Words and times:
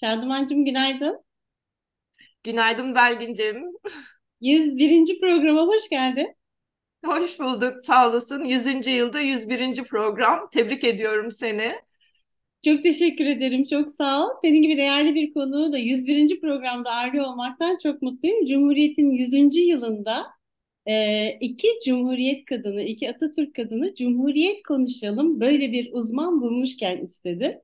Şadımancığım 0.00 0.64
günaydın. 0.64 1.24
Günaydın 2.44 2.94
Belgin'cim. 2.94 3.64
101. 4.40 5.20
programa 5.20 5.66
hoş 5.66 5.88
geldin. 5.88 6.34
Hoş 7.04 7.38
bulduk, 7.38 7.74
sağ 7.84 8.10
olasın. 8.10 8.44
100. 8.44 8.90
yılda 8.90 9.20
101. 9.20 9.84
program. 9.84 10.48
Tebrik 10.52 10.84
ediyorum 10.84 11.32
seni. 11.32 11.72
Çok 12.64 12.82
teşekkür 12.82 13.24
ederim, 13.24 13.64
çok 13.64 13.92
sağ 13.92 14.26
ol. 14.26 14.30
Senin 14.42 14.62
gibi 14.62 14.76
değerli 14.76 15.14
bir 15.14 15.34
konuğu 15.34 15.72
da 15.72 15.78
101. 15.78 16.40
programda 16.40 16.90
ağırlıyor 16.90 17.24
olmaktan 17.24 17.78
çok 17.82 18.02
mutluyum. 18.02 18.44
Cumhuriyet'in 18.44 19.10
100. 19.10 19.56
yılında 19.56 20.26
e, 20.86 21.28
iki 21.40 21.68
Cumhuriyet 21.86 22.44
kadını, 22.44 22.82
iki 22.82 23.10
Atatürk 23.10 23.54
kadını 23.54 23.94
Cumhuriyet 23.94 24.62
konuşalım. 24.62 25.40
Böyle 25.40 25.72
bir 25.72 25.92
uzman 25.92 26.40
bulmuşken 26.40 27.04
istedi. 27.04 27.62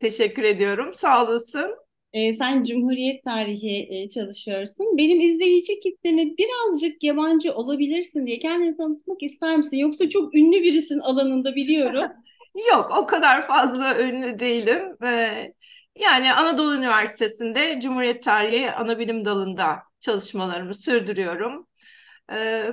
Teşekkür 0.00 0.42
ediyorum, 0.42 0.94
sağ 0.94 1.24
olasın. 1.24 1.76
E, 2.12 2.34
sen 2.34 2.64
Cumhuriyet 2.64 3.24
tarihi 3.24 3.88
e, 3.90 4.08
çalışıyorsun. 4.08 4.98
Benim 4.98 5.20
izleyici 5.20 5.78
kitleme 5.78 6.22
birazcık 6.24 7.02
yabancı 7.02 7.54
olabilirsin 7.54 8.26
diye 8.26 8.38
kendini 8.38 8.76
tanıtmak 8.76 9.22
ister 9.22 9.56
misin? 9.56 9.76
Yoksa 9.76 10.08
çok 10.08 10.34
ünlü 10.34 10.62
birisin 10.62 10.98
alanında 10.98 11.54
biliyorum. 11.54 12.04
Yok, 12.70 12.90
o 12.98 13.06
kadar 13.06 13.46
fazla 13.46 14.00
ünlü 14.00 14.38
değilim. 14.38 14.96
Ee, 15.04 15.52
yani 16.00 16.32
Anadolu 16.34 16.74
Üniversitesi'nde 16.74 17.80
Cumhuriyet 17.82 18.22
Tarihi 18.22 18.70
Anabilim 18.70 19.24
Dalı'nda 19.24 19.78
çalışmalarımı 20.00 20.74
sürdürüyorum. 20.74 21.66
Ee, 22.32 22.72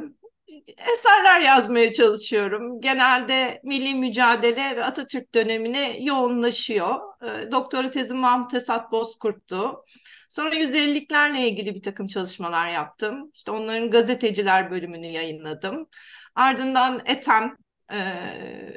eserler 0.68 1.40
yazmaya 1.40 1.94
çalışıyorum. 1.94 2.82
Genelde 2.82 3.62
milli 3.64 3.96
mücadele 3.96 4.76
ve 4.76 4.84
Atatürk 4.84 5.34
dönemine 5.36 5.98
yoğunlaşıyor. 6.04 7.00
Ee, 7.24 7.52
doktora 7.52 7.92
tezim 7.92 8.18
Mahmut 8.18 8.54
Esat 8.54 8.92
Bozkurt'tu. 8.92 9.84
Sonra 10.30 10.56
150'liklerle 10.56 11.48
ilgili 11.48 11.76
bir 11.76 11.82
takım 11.82 12.08
çalışmalar 12.08 12.68
yaptım. 12.68 13.32
İşte 13.34 13.52
onların 13.52 13.92
gazeteciler 13.92 14.72
bölümünü 14.72 15.08
yayınladım. 15.08 15.88
Ardından 16.36 17.02
Ethem 17.06 17.58
e, 17.92 17.98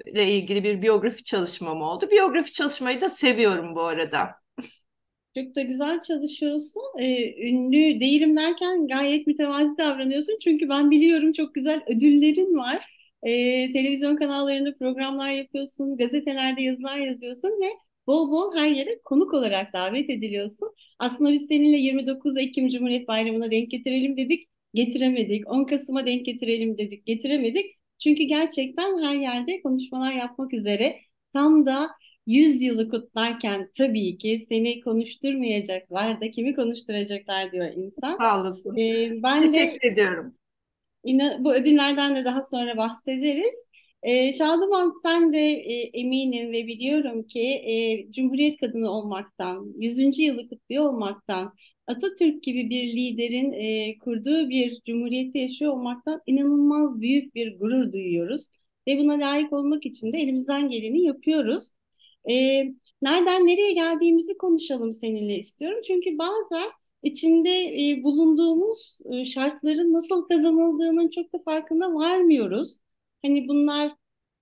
ile 0.06 0.32
ilgili 0.32 0.64
bir 0.64 0.82
biyografi 0.82 1.22
çalışmam 1.24 1.82
oldu. 1.82 2.10
Biyografi 2.10 2.52
çalışmayı 2.52 3.00
da 3.00 3.10
seviyorum 3.10 3.74
bu 3.74 3.82
arada. 3.82 4.40
Çok 5.34 5.54
da 5.56 5.62
güzel 5.62 6.00
çalışıyorsun. 6.00 6.82
Ee, 7.00 7.48
ünlü 7.48 8.00
değilim 8.00 8.36
derken 8.36 8.88
gayet 8.88 9.26
mütevazi 9.26 9.78
davranıyorsun. 9.78 10.38
Çünkü 10.44 10.68
ben 10.68 10.90
biliyorum 10.90 11.32
çok 11.32 11.54
güzel 11.54 11.82
ödüllerin 11.86 12.56
var. 12.58 12.86
Ee, 13.22 13.72
televizyon 13.72 14.16
kanallarında 14.16 14.74
programlar 14.78 15.30
yapıyorsun, 15.30 15.96
gazetelerde 15.96 16.62
yazılar 16.62 16.96
yazıyorsun 16.96 17.48
ve 17.62 17.66
bol 18.06 18.30
bol 18.30 18.56
her 18.56 18.68
yere 18.70 18.98
konuk 19.04 19.34
olarak 19.34 19.72
davet 19.72 20.10
ediliyorsun. 20.10 20.74
Aslında 20.98 21.32
biz 21.32 21.46
seninle 21.46 21.76
29 21.76 22.36
Ekim 22.36 22.68
Cumhuriyet 22.68 23.08
Bayramı'na 23.08 23.50
denk 23.50 23.70
getirelim 23.70 24.16
dedik, 24.16 24.48
getiremedik. 24.74 25.50
10 25.50 25.64
Kasım'a 25.64 26.06
denk 26.06 26.26
getirelim 26.26 26.78
dedik, 26.78 27.06
getiremedik. 27.06 27.76
Çünkü 27.98 28.22
gerçekten 28.24 28.98
her 29.02 29.14
yerde 29.14 29.62
konuşmalar 29.62 30.12
yapmak 30.12 30.54
üzere 30.54 30.96
tam 31.32 31.66
da 31.66 31.90
100 32.26 32.62
yılı 32.62 32.88
kutlarken 32.88 33.70
tabii 33.76 34.18
ki 34.18 34.40
seni 34.48 34.80
konuşturmayacaklar 34.80 36.20
da 36.20 36.30
kimi 36.30 36.54
konuşturacaklar 36.54 37.52
diyor 37.52 37.66
insan. 37.66 38.16
Sağ 38.18 38.40
olasın. 38.40 38.76
Ee, 38.78 39.22
ben 39.22 39.42
Teşekkür 39.42 39.80
de, 39.82 39.88
ediyorum. 39.88 40.32
Yine 41.04 41.36
bu 41.40 41.54
ödüllerden 41.54 42.16
de 42.16 42.24
daha 42.24 42.42
sonra 42.42 42.76
bahsederiz. 42.76 43.64
Ee, 44.02 44.32
Şadıman 44.32 44.94
sen 45.02 45.32
de 45.32 45.38
e, 45.50 45.74
eminim 46.00 46.52
ve 46.52 46.66
biliyorum 46.66 47.22
ki 47.22 47.40
e, 47.48 48.12
Cumhuriyet 48.12 48.56
kadını 48.60 48.90
olmaktan, 48.90 49.74
100. 49.78 50.22
yılı 50.22 50.48
kutluyor 50.48 50.84
olmaktan, 50.84 51.54
Atatürk 51.86 52.42
gibi 52.42 52.70
bir 52.70 52.96
liderin 52.96 53.52
e, 53.52 53.98
kurduğu 53.98 54.48
bir 54.50 54.80
cumhuriyette 54.86 55.38
yaşıyor 55.38 55.72
olmaktan 55.72 56.20
inanılmaz 56.26 57.00
büyük 57.00 57.34
bir 57.34 57.58
gurur 57.58 57.92
duyuyoruz. 57.92 58.48
Ve 58.88 58.98
buna 58.98 59.12
layık 59.14 59.52
olmak 59.52 59.86
için 59.86 60.12
de 60.12 60.18
elimizden 60.18 60.68
geleni 60.68 61.02
yapıyoruz. 61.02 61.70
E, 62.30 62.34
nereden 63.02 63.46
nereye 63.46 63.72
geldiğimizi 63.72 64.38
konuşalım 64.38 64.92
seninle 64.92 65.34
istiyorum. 65.38 65.80
Çünkü 65.86 66.18
bazen 66.18 66.70
içinde 67.02 67.50
e, 67.50 68.02
bulunduğumuz 68.02 68.98
e, 69.12 69.24
şartların 69.24 69.92
nasıl 69.92 70.28
kazanıldığının 70.28 71.08
çok 71.10 71.32
da 71.32 71.38
farkında 71.44 71.94
varmıyoruz. 71.94 72.78
Hani 73.22 73.48
bunlar 73.48 73.92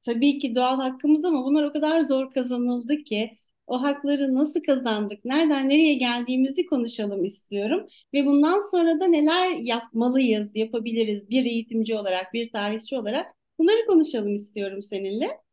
tabii 0.02 0.38
ki 0.38 0.54
doğal 0.54 0.76
hakkımız 0.80 1.24
ama 1.24 1.44
bunlar 1.44 1.64
o 1.64 1.72
kadar 1.72 2.00
zor 2.00 2.32
kazanıldı 2.32 2.96
ki 3.04 3.38
o 3.66 3.82
hakları 3.82 4.34
nasıl 4.34 4.62
kazandık, 4.62 5.24
nereden 5.24 5.68
nereye 5.68 5.94
geldiğimizi 5.94 6.66
konuşalım 6.66 7.24
istiyorum. 7.24 7.86
Ve 8.14 8.26
bundan 8.26 8.70
sonra 8.70 9.00
da 9.00 9.06
neler 9.06 9.50
yapmalıyız, 9.50 10.56
yapabiliriz 10.56 11.30
bir 11.30 11.44
eğitimci 11.44 11.94
olarak, 11.94 12.32
bir 12.34 12.52
tarihçi 12.52 12.96
olarak 12.96 13.34
bunları 13.58 13.86
konuşalım 13.86 14.34
istiyorum 14.34 14.82
seninle. 14.82 15.47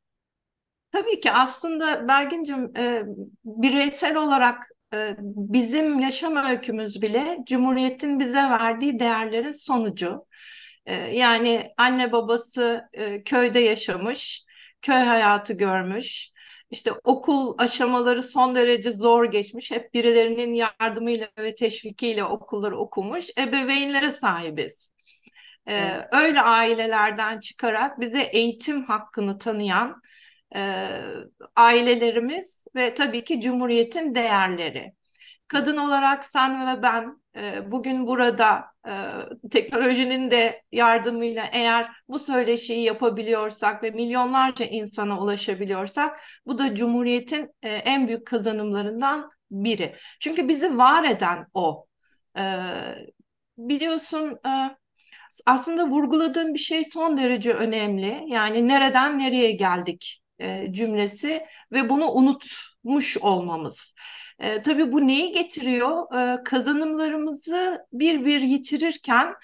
Tabii 0.96 1.20
ki 1.20 1.32
aslında 1.32 2.08
Belgin'cim 2.08 2.78
e, 2.78 3.04
bireysel 3.46 4.16
olarak 4.16 4.70
e, 4.94 5.16
bizim 5.20 6.00
yaşam 6.00 6.36
öykümüz 6.36 7.02
bile 7.02 7.38
Cumhuriyet'in 7.48 8.20
bize 8.20 8.38
verdiği 8.38 9.00
değerlerin 9.00 9.52
sonucu. 9.52 10.26
E, 10.86 10.94
yani 10.96 11.68
anne 11.78 12.12
babası 12.12 12.90
e, 12.94 13.24
köyde 13.24 13.60
yaşamış, 13.60 14.46
köy 14.82 14.96
hayatı 14.96 15.54
görmüş, 15.54 16.32
işte 16.72 16.92
okul 17.04 17.56
aşamaları 17.58 18.24
son 18.24 18.56
derece 18.56 18.92
zor 18.92 19.26
geçmiş. 19.26 19.72
Hep 19.72 19.94
birilerinin 19.94 20.54
yardımıyla 20.54 21.28
ve 21.40 21.56
teşvikiyle 21.56 22.24
okulları 22.24 22.78
okumuş. 22.78 23.26
Ebeveynlere 23.38 24.12
sahibiz. 24.12 24.92
Ee, 25.70 26.08
öyle 26.12 26.42
ailelerden 26.42 27.40
çıkarak 27.40 28.00
bize 28.00 28.22
eğitim 28.22 28.84
hakkını 28.84 29.38
tanıyan 29.38 30.02
e, 30.56 30.90
ailelerimiz 31.56 32.68
ve 32.76 32.94
tabii 32.94 33.24
ki 33.24 33.42
Cumhuriyet'in 33.42 34.16
değerleri. 34.16 34.94
Kadın 35.48 35.78
olarak 35.78 36.26
sen 36.26 36.68
ve 36.68 36.82
ben 36.82 37.22
e, 37.38 37.72
bugün 37.72 38.08
burada 38.08 38.66
e, 38.88 38.94
teknolojinin 39.52 40.32
de 40.32 40.64
yardımıyla 40.72 41.46
eğer 41.52 41.88
bu 42.08 42.20
söyleşiyi 42.20 42.84
yapabiliyorsak 42.84 43.84
ve 43.84 43.92
milyonlarca 43.92 44.66
insana 44.66 45.20
ulaşabiliyorsak 45.22 46.20
bu 46.46 46.58
da 46.60 46.76
Cumhuriyet'in 46.76 47.52
e, 47.62 47.70
en 47.70 48.08
büyük 48.08 48.28
kazanımlarından 48.28 49.32
biri. 49.52 49.96
Çünkü 50.20 50.48
bizi 50.48 50.78
var 50.78 51.04
eden 51.04 51.48
o. 51.54 51.86
E, 52.38 52.44
biliyorsun 53.58 54.40
e, 54.48 54.78
aslında 55.46 55.88
vurguladığın 55.88 56.54
bir 56.54 56.60
şey 56.60 56.84
son 56.86 57.18
derece 57.18 57.54
önemli. 57.54 58.24
Yani 58.28 58.68
nereden 58.68 59.20
nereye 59.20 59.52
geldik 59.52 60.25
e, 60.40 60.68
cümlesi 60.72 61.46
ve 61.72 61.90
bunu 61.90 62.12
unutmuş 62.12 63.18
olmamız. 63.18 63.96
E, 64.40 64.62
tabii 64.62 64.92
bu 64.92 65.08
neyi 65.08 65.32
getiriyor? 65.32 66.16
E, 66.18 66.44
kazanımlarımızı 66.44 67.86
bir 67.94 68.26
bir 68.26 68.42
yitirirken 68.42 69.36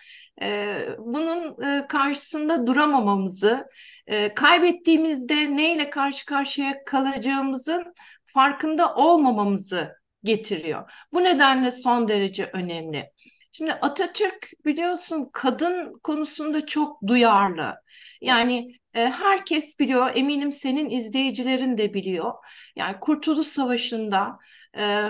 e, 0.41 0.75
bunun 0.99 1.63
e, 1.63 1.87
karşısında 1.87 2.67
duramamamızı, 2.67 3.67
e, 4.07 4.33
kaybettiğimizde 4.33 5.57
neyle 5.57 5.89
karşı 5.89 6.25
karşıya 6.25 6.85
kalacağımızın 6.85 7.93
farkında 8.25 8.95
olmamamızı 8.95 9.95
getiriyor. 10.23 10.91
Bu 11.13 11.23
nedenle 11.23 11.71
son 11.71 12.07
derece 12.07 12.49
önemli. 12.53 13.11
Şimdi 13.51 13.73
Atatürk 13.73 14.51
biliyorsun 14.65 15.29
kadın 15.33 15.99
konusunda 16.03 16.65
çok 16.65 17.07
duyarlı. 17.07 17.75
Yani 18.21 18.80
herkes 18.99 19.79
biliyor, 19.79 20.11
eminim 20.15 20.51
senin 20.51 20.89
izleyicilerin 20.89 21.77
de 21.77 21.93
biliyor. 21.93 22.33
Yani 22.75 22.99
Kurtuluş 23.01 23.47
Savaşı'nda 23.47 24.39
e, 24.77 25.09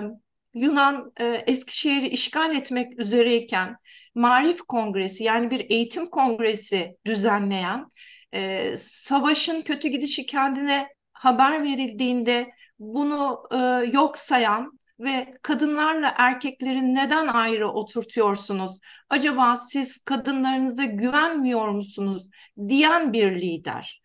Yunan 0.54 1.12
e, 1.19 1.25
Eskişehir'i 1.48 2.07
işgal 2.07 2.56
etmek 2.56 3.00
üzereyken 3.00 3.78
Marif 4.16 4.62
Kongresi 4.62 5.24
yani 5.24 5.51
bir 5.51 5.69
eğitim 5.69 6.07
kongresi 6.10 6.98
düzenleyen 7.06 7.86
e, 8.33 8.74
savaşın 8.78 9.62
kötü 9.62 9.88
gidişi 9.88 10.25
kendine 10.25 10.88
haber 11.13 11.63
verildiğinde 11.63 12.51
bunu 12.80 13.44
e, 13.51 13.57
yok 13.92 14.18
sayan 14.18 14.80
ve 15.01 15.38
kadınlarla 15.42 16.13
erkeklerin 16.18 16.95
neden 16.95 17.27
ayrı 17.27 17.71
oturtuyorsunuz? 17.71 18.80
Acaba 19.09 19.57
siz 19.57 20.01
kadınlarınıza 20.01 20.83
güvenmiyor 20.83 21.68
musunuz? 21.68 22.30
diyen 22.68 23.13
bir 23.13 23.42
lider. 23.42 24.01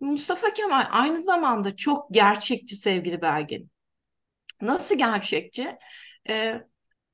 Mustafa 0.00 0.52
Kemal 0.52 0.86
aynı 0.90 1.20
zamanda 1.20 1.76
çok 1.76 2.10
gerçekçi 2.10 2.76
sevgili 2.76 3.22
Belgin. 3.22 3.70
Nasıl 4.60 4.98
gerçekçi? 4.98 5.76
Ee, 6.28 6.62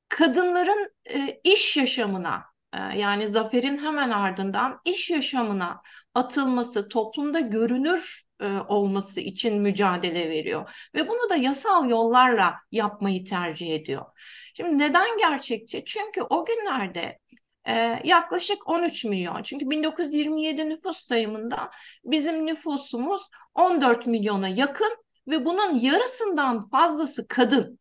kadınların 0.09 0.91
e, 1.09 1.41
iş 1.43 1.77
yaşamına 1.77 2.43
e, 2.73 2.79
yani 2.79 3.27
zaferin 3.27 3.77
hemen 3.77 4.09
ardından 4.09 4.81
iş 4.85 5.09
yaşamına 5.09 5.81
atılması, 6.13 6.89
toplumda 6.89 7.39
görünür 7.39 8.23
olması 8.49 9.19
için 9.19 9.61
mücadele 9.61 10.29
veriyor. 10.29 10.69
Ve 10.95 11.07
bunu 11.07 11.29
da 11.29 11.35
yasal 11.35 11.89
yollarla 11.89 12.55
yapmayı 12.71 13.25
tercih 13.25 13.75
ediyor. 13.75 14.05
Şimdi 14.53 14.77
neden 14.77 15.17
gerçekçi? 15.17 15.83
Çünkü 15.85 16.21
o 16.21 16.45
günlerde 16.45 17.19
e, 17.67 18.01
yaklaşık 18.03 18.69
13 18.69 19.05
milyon. 19.05 19.43
Çünkü 19.43 19.69
1927 19.69 20.69
nüfus 20.69 20.97
sayımında 20.97 21.71
bizim 22.05 22.45
nüfusumuz 22.45 23.21
14 23.55 24.07
milyona 24.07 24.47
yakın 24.47 24.97
ve 25.27 25.45
bunun 25.45 25.79
yarısından 25.79 26.69
fazlası 26.69 27.27
kadın. 27.27 27.79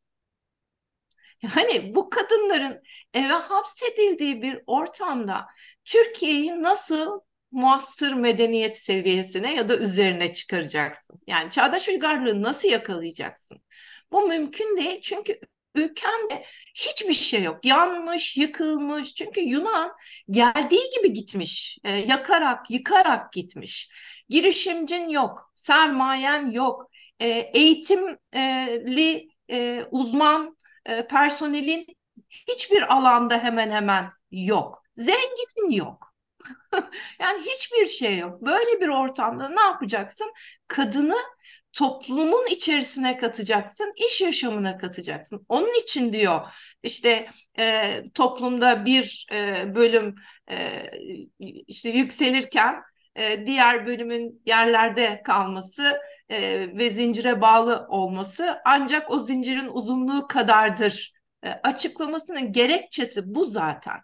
Yani 1.43 1.95
bu 1.95 2.11
kadınların 2.11 2.83
eve 3.15 3.33
hapsedildiği 3.33 4.43
bir 4.43 4.63
ortamda 4.67 5.47
Türkiye'yi 5.85 6.63
nasıl 6.63 7.21
muasır 7.53 8.13
medeniyet 8.13 8.79
seviyesine 8.79 9.55
ya 9.55 9.69
da 9.69 9.77
üzerine 9.77 10.33
çıkaracaksın? 10.33 11.21
Yani 11.27 11.51
çağdaş 11.51 11.89
uygarlığı 11.89 12.43
nasıl 12.43 12.69
yakalayacaksın? 12.69 13.59
Bu 14.13 14.29
mümkün 14.29 14.77
değil 14.77 15.01
çünkü 15.01 15.41
ülkende 15.75 16.45
hiçbir 16.75 17.15
şey 17.15 17.43
yok. 17.43 17.65
Yanmış, 17.65 18.37
yıkılmış. 18.37 19.15
Çünkü 19.15 19.41
Yunan 19.41 19.93
geldiği 20.31 20.91
gibi 20.97 21.13
gitmiş. 21.13 21.79
E, 21.85 21.93
yakarak, 21.93 22.71
yıkarak 22.71 23.33
gitmiş. 23.33 23.91
Girişimcin 24.29 25.09
yok, 25.09 25.53
sermayen 25.55 26.51
yok. 26.51 26.91
E, 27.21 27.29
eğitimli 27.55 29.29
e, 29.51 29.85
uzman 29.91 30.57
e, 30.87 31.07
personelin 31.07 31.87
hiçbir 32.29 32.95
alanda 32.95 33.39
hemen 33.39 33.71
hemen 33.71 34.11
yok. 34.31 34.83
Zenginin 34.95 35.71
yok. 35.71 36.10
yani 37.21 37.43
hiçbir 37.43 37.87
şey 37.87 38.19
yok. 38.19 38.43
Böyle 38.43 38.81
bir 38.81 38.89
ortamda 38.89 39.49
ne 39.49 39.61
yapacaksın? 39.61 40.33
Kadını 40.69 41.17
toplumun 41.73 42.47
içerisine 42.47 43.17
katacaksın, 43.17 43.93
iş 44.07 44.21
yaşamına 44.21 44.79
katacaksın. 44.79 45.47
Onun 45.49 45.81
için 45.83 46.13
diyor 46.13 46.49
işte 46.83 47.31
e, 47.59 48.03
toplumda 48.15 48.85
bir 48.85 49.27
e, 49.33 49.75
bölüm 49.75 50.15
e, 50.51 50.91
işte 51.67 51.91
yükselirken 51.91 52.83
e, 53.17 53.47
diğer 53.47 53.87
bölümün 53.87 54.43
yerlerde 54.47 55.23
kalması 55.25 56.01
e, 56.29 56.69
ve 56.79 56.91
zincire 56.91 57.41
bağlı 57.41 57.87
olması 57.89 58.59
ancak 58.65 59.11
o 59.11 59.19
zincirin 59.19 59.69
uzunluğu 59.69 60.27
kadardır 60.29 61.13
e, 61.43 61.51
açıklamasının 61.51 62.53
gerekçesi 62.53 63.35
bu 63.35 63.45
zaten. 63.45 64.01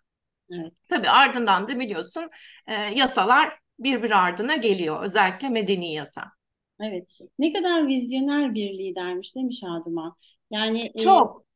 Evet. 0.50 0.72
Tabii 0.88 1.08
ardından 1.08 1.68
da 1.68 1.80
biliyorsun 1.80 2.30
e, 2.66 2.74
yasalar 2.74 3.58
bir 3.78 4.10
ardına 4.10 4.56
geliyor 4.56 5.02
özellikle 5.02 5.48
medeni 5.48 5.94
yasa. 5.94 6.22
Evet. 6.80 7.08
Ne 7.38 7.52
kadar 7.52 7.86
vizyoner 7.86 8.54
bir 8.54 8.78
lidermiş 8.78 9.34
değil 9.34 9.46
mi 9.46 9.54
Şadıman? 9.54 10.16
Yani 10.50 10.92
e, 10.94 10.98
çok 10.98 11.46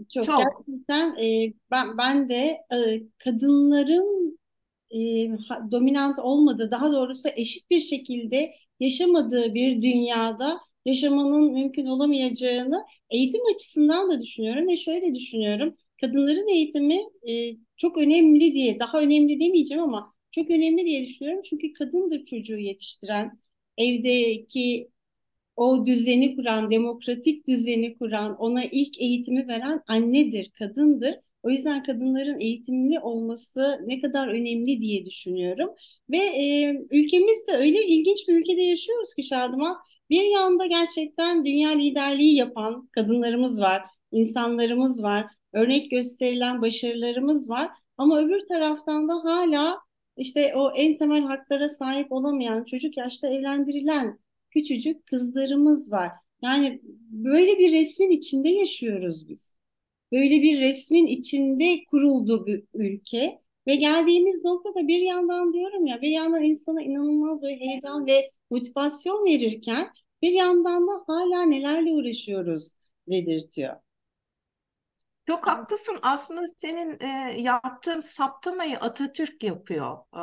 e, 0.00 0.04
çok, 0.14 0.24
çok 0.24 0.38
gerçekten 0.38 1.16
e, 1.16 1.52
ben 1.70 1.98
ben 1.98 2.28
de 2.28 2.58
e, 2.72 3.02
kadınların 3.18 4.38
e, 4.90 4.98
dominant 5.70 6.18
olmadığı, 6.18 6.70
daha 6.70 6.92
doğrusu 6.92 7.28
eşit 7.36 7.70
bir 7.70 7.80
şekilde 7.80 8.54
yaşamadığı 8.80 9.54
bir 9.54 9.82
dünyada 9.82 10.60
yaşamanın 10.84 11.52
mümkün 11.52 11.86
olamayacağını 11.86 12.84
eğitim 13.10 13.40
açısından 13.54 14.10
da 14.10 14.22
düşünüyorum 14.22 14.68
ve 14.68 14.76
şöyle 14.76 15.14
düşünüyorum. 15.14 15.76
Kadınların 16.00 16.48
eğitimi 16.48 17.00
e, 17.28 17.56
çok 17.76 17.98
önemli 17.98 18.40
diye, 18.54 18.78
daha 18.80 19.00
önemli 19.00 19.40
demeyeceğim 19.40 19.82
ama 19.84 20.14
çok 20.30 20.50
önemli 20.50 20.86
diye 20.86 21.06
düşünüyorum. 21.08 21.42
Çünkü 21.44 21.72
kadındır 21.72 22.24
çocuğu 22.24 22.58
yetiştiren, 22.58 23.38
evdeki 23.78 24.90
o 25.56 25.86
düzeni 25.86 26.36
kuran, 26.36 26.70
demokratik 26.70 27.46
düzeni 27.48 27.98
kuran, 27.98 28.36
ona 28.36 28.64
ilk 28.64 29.00
eğitimi 29.00 29.48
veren 29.48 29.82
annedir, 29.88 30.50
kadındır. 30.58 31.14
O 31.42 31.50
yüzden 31.50 31.82
kadınların 31.82 32.40
eğitimli 32.40 33.00
olması 33.00 33.80
ne 33.86 34.00
kadar 34.00 34.28
önemli 34.28 34.80
diye 34.80 35.06
düşünüyorum. 35.06 35.70
Ve 36.10 36.16
e, 36.18 36.72
ülkemizde 36.90 37.52
öyle 37.56 37.86
ilginç 37.86 38.28
bir 38.28 38.34
ülkede 38.40 38.62
yaşıyoruz 38.62 39.14
ki 39.14 39.22
Şadıman. 39.22 39.76
Bir 40.10 40.22
yanda 40.22 40.66
gerçekten 40.66 41.44
dünya 41.44 41.70
liderliği 41.70 42.36
yapan 42.36 42.88
kadınlarımız 42.92 43.60
var, 43.60 43.82
insanlarımız 44.12 45.02
var, 45.02 45.26
örnek 45.52 45.90
gösterilen 45.90 46.62
başarılarımız 46.62 47.50
var. 47.50 47.70
Ama 47.98 48.20
öbür 48.20 48.44
taraftan 48.44 49.08
da 49.08 49.14
hala 49.24 49.78
işte 50.16 50.54
o 50.56 50.72
en 50.76 50.96
temel 50.96 51.22
haklara 51.22 51.68
sahip 51.68 52.12
olamayan, 52.12 52.64
çocuk 52.64 52.96
yaşta 52.96 53.28
evlendirilen 53.28 54.18
küçücük 54.50 55.06
kızlarımız 55.06 55.92
var. 55.92 56.10
Yani 56.42 56.80
böyle 57.10 57.58
bir 57.58 57.72
resmin 57.72 58.10
içinde 58.10 58.48
yaşıyoruz 58.48 59.28
biz. 59.28 59.54
Böyle 60.12 60.42
bir 60.42 60.60
resmin 60.60 61.06
içinde 61.06 61.84
kuruldu 61.84 62.46
bir 62.46 62.64
ülke. 62.74 63.40
Ve 63.66 63.74
geldiğimiz 63.74 64.44
noktada 64.44 64.88
bir 64.88 65.00
yandan 65.00 65.52
diyorum 65.52 65.86
ya 65.86 66.02
bir 66.02 66.10
yandan 66.10 66.42
insana 66.44 66.82
inanılmaz 66.82 67.42
böyle 67.42 67.60
heyecan 67.60 68.06
ve 68.06 68.30
motivasyon 68.50 69.24
verirken 69.24 69.92
bir 70.22 70.32
yandan 70.32 70.86
da 70.86 71.04
hala 71.06 71.42
nelerle 71.42 71.92
uğraşıyoruz 71.92 72.72
dedirtiyor. 73.08 73.76
Çok 75.28 75.46
haklısın. 75.46 75.98
Aslında 76.02 76.46
senin 76.58 77.00
e, 77.00 77.34
yaptığın 77.40 78.00
saptamayı 78.00 78.80
Atatürk 78.80 79.42
yapıyor. 79.42 79.98
E, 80.16 80.20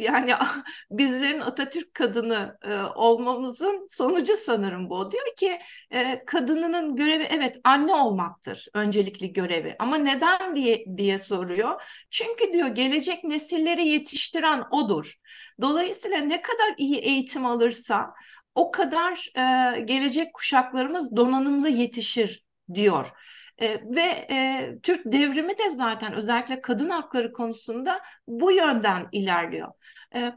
yani 0.00 0.34
bizlerin 0.90 1.40
Atatürk 1.40 1.94
kadını 1.94 2.58
e, 2.62 2.74
olmamızın 2.74 3.86
sonucu 3.88 4.36
sanırım 4.36 4.90
bu. 4.90 5.12
Diyor 5.12 5.34
ki 5.38 5.58
e, 5.90 6.24
kadınının 6.24 6.96
görevi 6.96 7.22
evet 7.22 7.60
anne 7.64 7.94
olmaktır 7.94 8.66
öncelikli 8.74 9.32
görevi. 9.32 9.76
Ama 9.78 9.96
neden 9.96 10.56
diye 10.56 10.84
diye 10.96 11.18
soruyor. 11.18 11.82
Çünkü 12.10 12.52
diyor 12.52 12.68
gelecek 12.68 13.24
nesilleri 13.24 13.88
yetiştiren 13.88 14.64
odur. 14.70 15.14
Dolayısıyla 15.60 16.18
ne 16.18 16.42
kadar 16.42 16.74
iyi 16.78 16.98
eğitim 16.98 17.46
alırsa 17.46 18.14
o 18.54 18.70
kadar 18.70 19.30
e, 19.36 19.80
gelecek 19.80 20.34
kuşaklarımız 20.34 21.16
donanımlı 21.16 21.68
yetişir 21.68 22.44
diyor. 22.74 23.12
E, 23.58 23.68
ve 23.96 24.26
e, 24.30 24.68
Türk 24.82 25.12
devrimi 25.12 25.58
de 25.58 25.70
zaten 25.70 26.12
özellikle 26.14 26.60
kadın 26.60 26.90
hakları 26.90 27.32
konusunda 27.32 28.00
bu 28.28 28.52
yönden 28.52 29.08
ilerliyor. 29.12 29.72
E, 30.14 30.32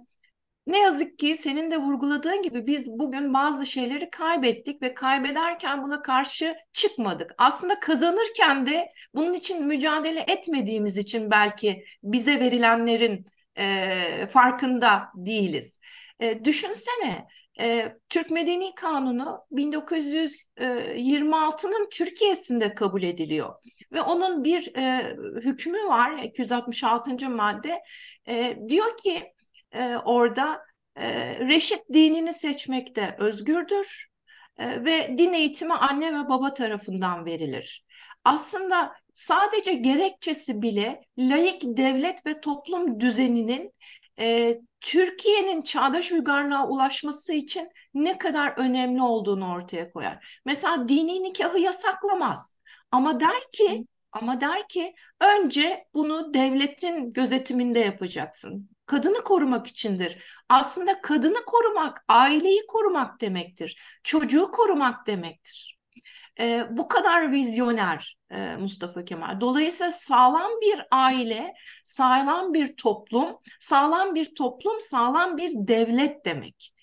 ne 0.68 0.80
yazık 0.80 1.20
ki 1.20 1.38
senin 1.38 1.72
de 1.72 1.78
vurguladığın 1.78 2.42
gibi 2.42 2.68
biz 2.68 2.88
bugün 2.88 3.34
bazı 3.34 3.66
şeyleri 3.66 4.10
kaybettik 4.10 4.82
ve 4.82 4.94
kaybederken 4.94 5.84
buna 5.84 6.02
karşı 6.02 6.56
çıkmadık. 6.74 7.32
Aslında 7.38 7.80
kazanırken 7.80 8.66
de 8.66 8.94
bunun 9.16 9.34
için 9.34 9.66
mücadele 9.66 10.20
etmediğimiz 10.28 10.98
için 10.98 11.32
belki 11.32 11.86
bize 12.04 12.40
verilenlerin 12.40 13.26
e, 13.58 14.28
farkında 14.32 15.10
değiliz. 15.16 15.80
E, 16.20 16.46
düşünsene 16.46 17.28
e, 17.60 17.96
Türk 18.10 18.32
Medeni 18.32 18.76
Kanunu 18.76 19.46
1926'nın 19.52 21.90
Türkiye'sinde 21.92 22.76
kabul 22.76 23.04
ediliyor 23.04 23.56
ve 23.92 24.02
onun 24.02 24.44
bir 24.44 24.76
e, 24.76 25.16
hükmü 25.42 25.88
var 25.88 26.24
266. 26.24 27.30
madde 27.30 27.82
e, 28.28 28.58
diyor 28.70 28.98
ki 28.98 29.34
e, 29.72 29.96
orada 29.96 30.62
e, 30.96 31.40
reşit 31.40 31.82
dinini 31.94 32.34
seçmekte 32.34 33.16
özgürdür 33.20 34.08
e, 34.58 34.86
ve 34.86 35.16
din 35.18 35.34
eğitimi 35.34 35.74
anne 35.74 36.14
ve 36.14 36.30
baba 36.30 36.54
tarafından 36.54 37.26
verilir. 37.26 37.86
Aslında 38.24 38.94
sadece 39.14 39.74
gerekçesi 39.74 40.62
bile 40.62 41.02
layık 41.18 41.62
devlet 41.64 42.26
ve 42.26 42.42
toplum 42.42 43.00
düzeninin 43.00 43.74
e, 44.20 44.60
Türkiye'nin 44.82 45.62
çağdaş 45.62 46.12
uygarlığa 46.12 46.68
ulaşması 46.68 47.34
için 47.34 47.70
ne 47.94 48.18
kadar 48.18 48.54
önemli 48.58 49.02
olduğunu 49.02 49.54
ortaya 49.54 49.92
koyar. 49.92 50.42
Mesela 50.46 50.90
dini 50.90 51.24
nikahı 51.24 51.60
yasaklamaz 51.60 52.56
ama 52.92 53.20
der 53.20 53.42
ki 53.52 53.86
ama 54.12 54.42
der 54.42 54.68
ki 54.68 54.94
önce 55.22 55.86
bunu 55.94 56.34
devletin 56.34 57.14
gözetiminde 57.14 57.80
yapacaksın. 57.80 58.70
Kadını 58.86 59.24
korumak 59.24 59.68
içindir. 59.68 60.24
Aslında 60.50 61.02
kadını 61.02 61.46
korumak, 61.46 62.06
aileyi 62.08 62.68
korumak 62.68 63.22
demektir. 63.22 63.82
Çocuğu 64.04 64.52
korumak 64.52 65.08
demektir 65.08 65.79
e, 66.40 66.68
bu 66.70 66.88
kadar 66.88 67.32
vizyoner 67.32 68.18
e, 68.32 68.56
Mustafa 68.56 69.06
Kemal. 69.06 69.42
Dolayısıyla 69.42 69.92
sağlam 69.92 70.52
bir 70.62 70.82
aile, 70.92 71.54
sağlam 71.86 72.54
bir 72.54 72.76
toplum, 72.78 73.38
sağlam 73.60 74.16
bir 74.16 74.36
toplum, 74.36 74.82
sağlam 74.82 75.38
bir 75.38 75.52
devlet 75.56 76.26
demek. 76.26 76.74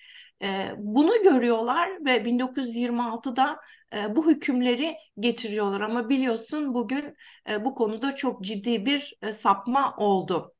E, 0.42 0.70
bunu 0.78 1.22
görüyorlar 1.22 2.04
ve 2.04 2.24
1926'da 2.24 3.60
e, 3.94 4.16
bu 4.16 4.30
hükümleri 4.30 4.96
getiriyorlar. 5.20 5.80
Ama 5.80 6.08
biliyorsun 6.08 6.74
bugün 6.74 7.16
e, 7.50 7.64
bu 7.64 7.74
konuda 7.74 8.14
çok 8.14 8.44
ciddi 8.44 8.86
bir 8.86 9.14
e, 9.22 9.32
sapma 9.32 9.96
oldu. 9.96 10.55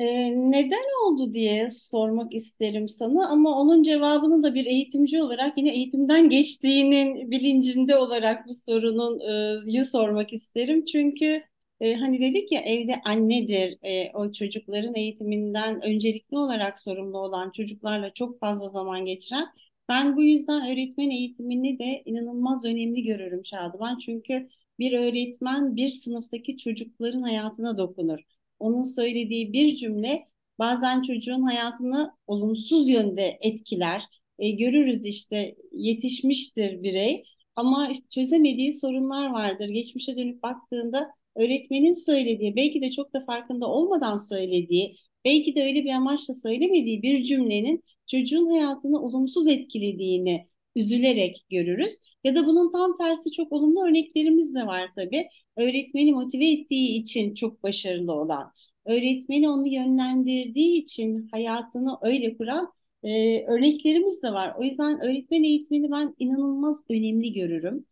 Ee, 0.00 0.30
neden 0.50 0.84
oldu 1.04 1.34
diye 1.34 1.70
sormak 1.70 2.34
isterim 2.34 2.88
sana 2.88 3.28
ama 3.28 3.60
onun 3.60 3.82
cevabını 3.82 4.42
da 4.42 4.54
bir 4.54 4.66
eğitimci 4.66 5.22
olarak 5.22 5.58
yine 5.58 5.74
eğitimden 5.74 6.28
geçtiğinin 6.28 7.30
bilincinde 7.30 7.96
olarak 7.96 8.46
bu 8.48 8.54
sorunun 8.54 9.20
e, 9.66 9.72
yu 9.78 9.84
sormak 9.84 10.32
isterim. 10.32 10.84
Çünkü 10.84 11.44
e, 11.80 11.94
hani 11.94 12.20
dedik 12.20 12.52
ya 12.52 12.60
evde 12.60 13.00
annedir 13.04 13.78
e, 13.82 14.12
o 14.14 14.32
çocukların 14.32 14.94
eğitiminden 14.94 15.82
öncelikli 15.82 16.38
olarak 16.38 16.80
sorumlu 16.80 17.18
olan 17.18 17.50
çocuklarla 17.50 18.14
çok 18.14 18.40
fazla 18.40 18.68
zaman 18.68 19.04
geçiren. 19.06 19.46
Ben 19.88 20.16
bu 20.16 20.22
yüzden 20.22 20.72
öğretmen 20.72 21.10
eğitimini 21.10 21.78
de 21.78 22.02
inanılmaz 22.04 22.64
önemli 22.64 23.02
görürüm 23.02 23.46
Şadıman. 23.46 23.98
Çünkü 23.98 24.48
bir 24.78 24.92
öğretmen 24.92 25.76
bir 25.76 25.90
sınıftaki 25.90 26.56
çocukların 26.56 27.22
hayatına 27.22 27.78
dokunur 27.78 28.20
onun 28.60 28.84
söylediği 28.84 29.52
bir 29.52 29.74
cümle 29.74 30.26
bazen 30.58 31.02
çocuğun 31.02 31.42
hayatını 31.42 32.12
olumsuz 32.26 32.88
yönde 32.88 33.38
etkiler. 33.40 34.02
E, 34.38 34.50
görürüz 34.50 35.06
işte 35.06 35.56
yetişmiştir 35.72 36.82
birey 36.82 37.24
ama 37.56 37.90
çözemediği 38.10 38.74
sorunlar 38.74 39.30
vardır. 39.30 39.68
Geçmişe 39.68 40.16
dönüp 40.16 40.42
baktığında 40.42 41.10
öğretmenin 41.36 41.94
söylediği, 41.94 42.56
belki 42.56 42.82
de 42.82 42.90
çok 42.90 43.14
da 43.14 43.20
farkında 43.20 43.66
olmadan 43.66 44.18
söylediği, 44.18 44.96
belki 45.24 45.54
de 45.54 45.62
öyle 45.64 45.84
bir 45.84 45.90
amaçla 45.90 46.34
söylemediği 46.34 47.02
bir 47.02 47.22
cümlenin 47.22 47.82
çocuğun 48.06 48.50
hayatını 48.50 49.02
olumsuz 49.02 49.48
etkilediğini 49.48 50.49
üzülerek 50.76 51.46
görürüz. 51.50 51.96
Ya 52.24 52.36
da 52.36 52.46
bunun 52.46 52.72
tam 52.72 52.98
tersi 52.98 53.30
çok 53.32 53.52
olumlu 53.52 53.86
örneklerimiz 53.88 54.54
de 54.54 54.66
var 54.66 54.90
tabii. 54.96 55.28
Öğretmeni 55.56 56.12
motive 56.12 56.50
ettiği 56.50 57.00
için 57.00 57.34
çok 57.34 57.62
başarılı 57.62 58.12
olan, 58.12 58.52
öğretmeni 58.84 59.48
onu 59.48 59.68
yönlendirdiği 59.68 60.82
için 60.82 61.28
hayatını 61.32 61.98
öyle 62.02 62.36
kuran 62.36 62.72
e, 63.02 63.42
örneklerimiz 63.46 64.22
de 64.22 64.32
var. 64.32 64.54
O 64.58 64.62
yüzden 64.64 65.00
öğretmen 65.00 65.42
eğitimini 65.42 65.90
ben 65.90 66.14
inanılmaz 66.18 66.82
önemli 66.90 67.32
görürüm. 67.32 67.86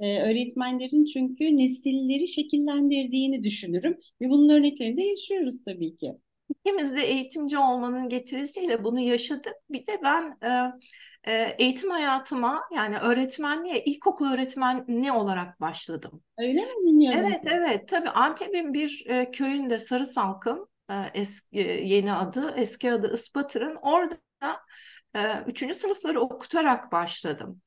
Ee, 0.00 0.22
öğretmenlerin 0.22 1.04
çünkü 1.04 1.56
nesilleri 1.56 2.28
şekillendirdiğini 2.28 3.44
düşünürüm 3.44 3.98
ve 4.20 4.30
bunun 4.30 4.48
örneklerini 4.48 4.96
de 4.96 5.02
yaşıyoruz 5.02 5.64
tabii 5.64 5.96
ki. 5.96 6.12
İkimiz 6.50 6.96
de 6.96 7.02
eğitimci 7.02 7.58
olmanın 7.58 8.08
getirisiyle 8.08 8.84
bunu 8.84 9.00
yaşadık. 9.00 9.54
Bir 9.70 9.86
de 9.86 10.00
ben 10.04 10.38
e, 10.48 10.50
e, 11.24 11.54
eğitim 11.58 11.90
hayatıma 11.90 12.62
yani 12.74 12.98
öğretmenliğe 12.98 13.84
ilkokul 13.84 14.32
öğretmenliği 14.32 15.12
olarak 15.12 15.60
başladım. 15.60 16.22
Öyle 16.38 16.64
mi 16.64 16.72
bilmiyorum. 16.84 17.20
Evet 17.22 17.40
evet 17.44 17.88
tabii 17.88 18.10
Antep'in 18.10 18.74
bir 18.74 19.04
e, 19.06 19.30
köyünde 19.30 19.78
Sarı 19.78 20.06
Salkım 20.06 20.68
e, 20.90 20.94
eski, 21.14 21.58
yeni 21.84 22.12
adı 22.12 22.54
eski 22.56 22.92
adı 22.92 23.14
Ispatır'ın 23.14 23.76
orada 23.82 24.16
e, 25.14 25.40
üçüncü 25.46 25.74
sınıfları 25.74 26.20
okutarak 26.20 26.92
başladım. 26.92 27.60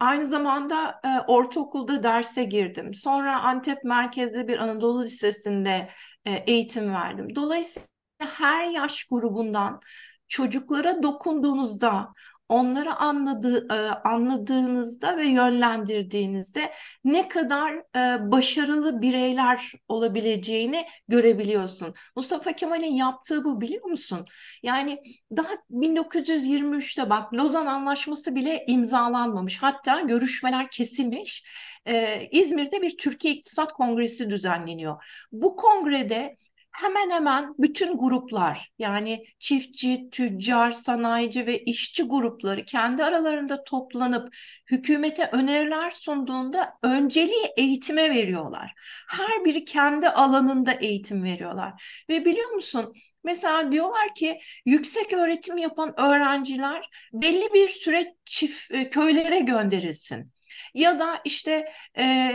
Aynı 0.00 0.26
zamanda 0.26 1.00
e, 1.04 1.20
ortaokulda 1.26 2.02
derse 2.02 2.44
girdim. 2.44 2.94
Sonra 2.94 3.40
Antep 3.40 3.84
merkezli 3.84 4.48
bir 4.48 4.58
Anadolu 4.58 5.04
Lisesi'nde 5.04 5.90
e, 6.24 6.32
eğitim 6.32 6.92
verdim. 6.92 7.34
Dolayısıyla 7.36 7.88
her 8.18 8.64
yaş 8.64 9.04
grubundan 9.04 9.80
çocuklara 10.28 11.02
dokunduğunuzda 11.02 12.12
onları 12.50 12.94
anladığı, 12.94 13.74
e, 13.74 13.74
anladığınızda 14.08 15.16
ve 15.16 15.28
yönlendirdiğinizde 15.28 16.72
ne 17.04 17.28
kadar 17.28 17.74
e, 17.74 18.30
başarılı 18.32 19.02
bireyler 19.02 19.72
olabileceğini 19.88 20.86
görebiliyorsun. 21.08 21.94
Mustafa 22.16 22.52
Kemal'in 22.52 22.94
yaptığı 22.94 23.44
bu 23.44 23.60
biliyor 23.60 23.84
musun? 23.84 24.26
Yani 24.62 25.02
daha 25.36 25.52
1923'te 25.70 27.10
bak 27.10 27.34
Lozan 27.34 27.66
Anlaşması 27.66 28.34
bile 28.34 28.64
imzalanmamış. 28.66 29.62
Hatta 29.62 30.00
görüşmeler 30.00 30.70
kesilmiş. 30.70 31.44
Ee, 31.86 32.28
İzmir'de 32.32 32.82
bir 32.82 32.98
Türkiye 32.98 33.34
İktisat 33.34 33.72
Kongresi 33.72 34.30
düzenleniyor. 34.30 35.04
Bu 35.32 35.56
kongrede 35.56 36.34
hemen 36.80 37.10
hemen 37.10 37.54
bütün 37.58 37.98
gruplar 37.98 38.72
yani 38.78 39.24
çiftçi, 39.38 40.08
tüccar, 40.12 40.70
sanayici 40.70 41.46
ve 41.46 41.58
işçi 41.64 42.02
grupları 42.02 42.64
kendi 42.64 43.04
aralarında 43.04 43.64
toplanıp 43.64 44.36
hükümete 44.70 45.28
öneriler 45.32 45.90
sunduğunda 45.90 46.72
önceliği 46.82 47.44
eğitime 47.56 48.10
veriyorlar. 48.10 48.72
Her 49.08 49.44
biri 49.44 49.64
kendi 49.64 50.08
alanında 50.08 50.72
eğitim 50.72 51.24
veriyorlar. 51.24 52.02
Ve 52.08 52.24
biliyor 52.24 52.50
musun 52.50 52.92
mesela 53.24 53.72
diyorlar 53.72 54.14
ki 54.14 54.40
yüksek 54.66 55.12
öğretim 55.12 55.58
yapan 55.58 56.00
öğrenciler 56.00 56.88
belli 57.12 57.54
bir 57.54 57.68
süre 57.68 58.14
çift 58.24 58.70
e, 58.74 58.90
köylere 58.90 59.40
gönderilsin. 59.40 60.32
Ya 60.74 61.00
da 61.00 61.20
işte 61.24 61.72
e, 61.98 62.32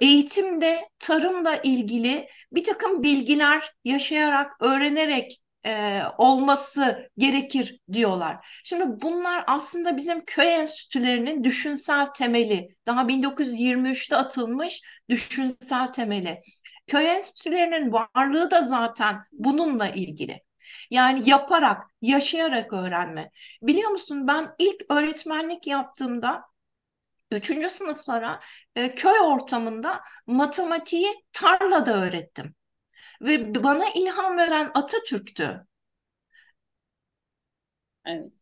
eğitimde 0.00 0.88
tarımla 0.98 1.56
ilgili 1.56 2.28
bir 2.52 2.64
takım 2.64 3.02
bilgiler 3.02 3.72
yaşayarak, 3.84 4.62
öğrenerek 4.62 5.40
e, 5.66 6.02
olması 6.18 7.10
gerekir 7.18 7.80
diyorlar. 7.92 8.60
Şimdi 8.64 8.84
bunlar 9.02 9.44
aslında 9.46 9.96
bizim 9.96 10.24
köy 10.24 10.54
enstitülerinin 10.54 11.44
düşünsel 11.44 12.06
temeli. 12.06 12.68
Daha 12.86 13.08
1923'te 13.08 14.16
atılmış 14.16 14.82
düşünsel 15.08 15.92
temeli. 15.92 16.40
Köy 16.86 17.06
enstitülerinin 17.06 17.92
varlığı 17.92 18.50
da 18.50 18.62
zaten 18.62 19.20
bununla 19.32 19.88
ilgili. 19.88 20.42
Yani 20.90 21.30
yaparak, 21.30 21.82
yaşayarak 22.02 22.72
öğrenme. 22.72 23.30
Biliyor 23.62 23.90
musun 23.90 24.26
ben 24.28 24.54
ilk 24.58 24.82
öğretmenlik 24.90 25.66
yaptığımda 25.66 26.42
üçüncü 27.32 27.70
sınıflara 27.70 28.40
e, 28.76 28.94
köy 28.94 29.20
ortamında 29.20 30.00
matematiği 30.26 31.08
tarlada 31.32 32.04
öğrettim. 32.06 32.54
Ve 33.22 33.64
bana 33.64 33.84
ilham 33.96 34.38
veren 34.38 34.72
Atatürk'tü. 34.74 35.66
Evet. 38.06 38.32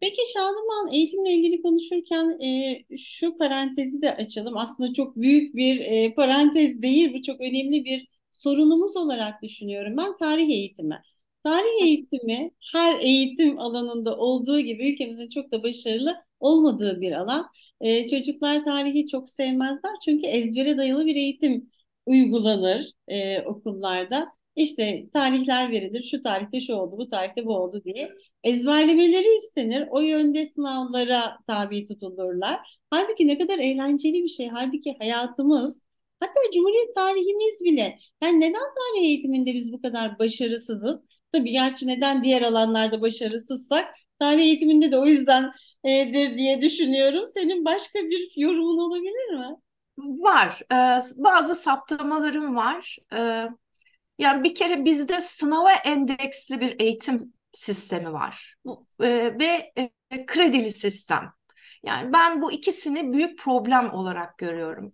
Peki 0.00 0.22
Şadıman 0.34 0.92
eğitimle 0.94 1.32
ilgili 1.32 1.62
konuşurken 1.62 2.40
e, 2.44 2.84
şu 2.98 3.38
parantezi 3.38 4.02
de 4.02 4.14
açalım. 4.16 4.56
Aslında 4.56 4.92
çok 4.92 5.16
büyük 5.16 5.56
bir 5.56 5.80
e, 5.80 6.14
parantez 6.14 6.82
değil. 6.82 7.14
Bu 7.14 7.22
çok 7.22 7.40
önemli 7.40 7.84
bir 7.84 8.08
sorunumuz 8.30 8.96
olarak 8.96 9.42
düşünüyorum. 9.42 9.96
Ben 9.96 10.16
tarih 10.16 10.48
eğitimi. 10.50 11.02
Tarih 11.44 11.82
eğitimi 11.82 12.50
her 12.72 13.00
eğitim 13.00 13.58
alanında 13.58 14.16
olduğu 14.16 14.60
gibi 14.60 14.90
ülkemizin 14.92 15.28
çok 15.28 15.52
da 15.52 15.62
başarılı 15.62 16.16
olmadığı 16.40 17.00
bir 17.00 17.12
alan. 17.12 17.46
E, 17.80 18.06
çocuklar 18.08 18.64
tarihi 18.64 19.06
çok 19.06 19.30
sevmezler 19.30 19.92
çünkü 20.04 20.26
ezbere 20.26 20.78
dayalı 20.78 21.06
bir 21.06 21.16
eğitim 21.16 21.70
uygulanır 22.06 22.90
e, 23.08 23.42
okullarda. 23.42 24.28
İşte 24.56 25.06
tarihler 25.12 25.70
verilir, 25.72 26.08
şu 26.10 26.20
tarihte 26.20 26.60
şu 26.60 26.74
oldu, 26.74 26.98
bu 26.98 27.08
tarihte 27.08 27.46
bu 27.46 27.56
oldu 27.56 27.82
diye. 27.84 28.10
Ezberlemeleri 28.44 29.36
istenir, 29.36 29.88
o 29.90 30.00
yönde 30.00 30.46
sınavlara 30.46 31.38
tabi 31.46 31.86
tutulurlar. 31.88 32.78
Halbuki 32.90 33.26
ne 33.26 33.38
kadar 33.38 33.58
eğlenceli 33.58 34.24
bir 34.24 34.28
şey, 34.28 34.48
halbuki 34.48 34.96
hayatımız, 34.98 35.82
hatta 36.20 36.40
Cumhuriyet 36.54 36.94
tarihimiz 36.94 37.64
bile. 37.64 37.98
Yani 38.22 38.40
neden 38.40 38.52
tarih 38.60 39.02
eğitiminde 39.06 39.54
biz 39.54 39.72
bu 39.72 39.82
kadar 39.82 40.18
başarısızız? 40.18 41.02
Tabii 41.32 41.52
gerçi 41.52 41.86
neden 41.86 42.24
diğer 42.24 42.42
alanlarda 42.42 43.00
başarısızsak 43.02 43.94
tarih 44.18 44.42
eğitiminde 44.42 44.92
de 44.92 44.98
o 44.98 45.06
yüzdendir 45.06 46.36
diye 46.38 46.62
düşünüyorum. 46.62 47.28
Senin 47.28 47.64
başka 47.64 47.98
bir 47.98 48.32
yorumun 48.36 48.78
olabilir 48.78 49.34
mi? 49.38 49.56
Var. 49.98 50.60
Ee, 50.72 51.02
bazı 51.16 51.54
saptamalarım 51.54 52.56
var. 52.56 52.96
Ee, 53.14 53.48
yani 54.18 54.44
bir 54.44 54.54
kere 54.54 54.84
bizde 54.84 55.20
sınava 55.20 55.72
endeksli 55.72 56.60
bir 56.60 56.80
eğitim 56.80 57.32
sistemi 57.52 58.12
var. 58.12 58.56
Ee, 59.02 59.34
ve 59.40 59.72
e, 60.10 60.26
kredili 60.26 60.72
sistem. 60.72 61.32
Yani 61.82 62.12
ben 62.12 62.42
bu 62.42 62.52
ikisini 62.52 63.12
büyük 63.12 63.38
problem 63.38 63.90
olarak 63.94 64.38
görüyorum. 64.38 64.92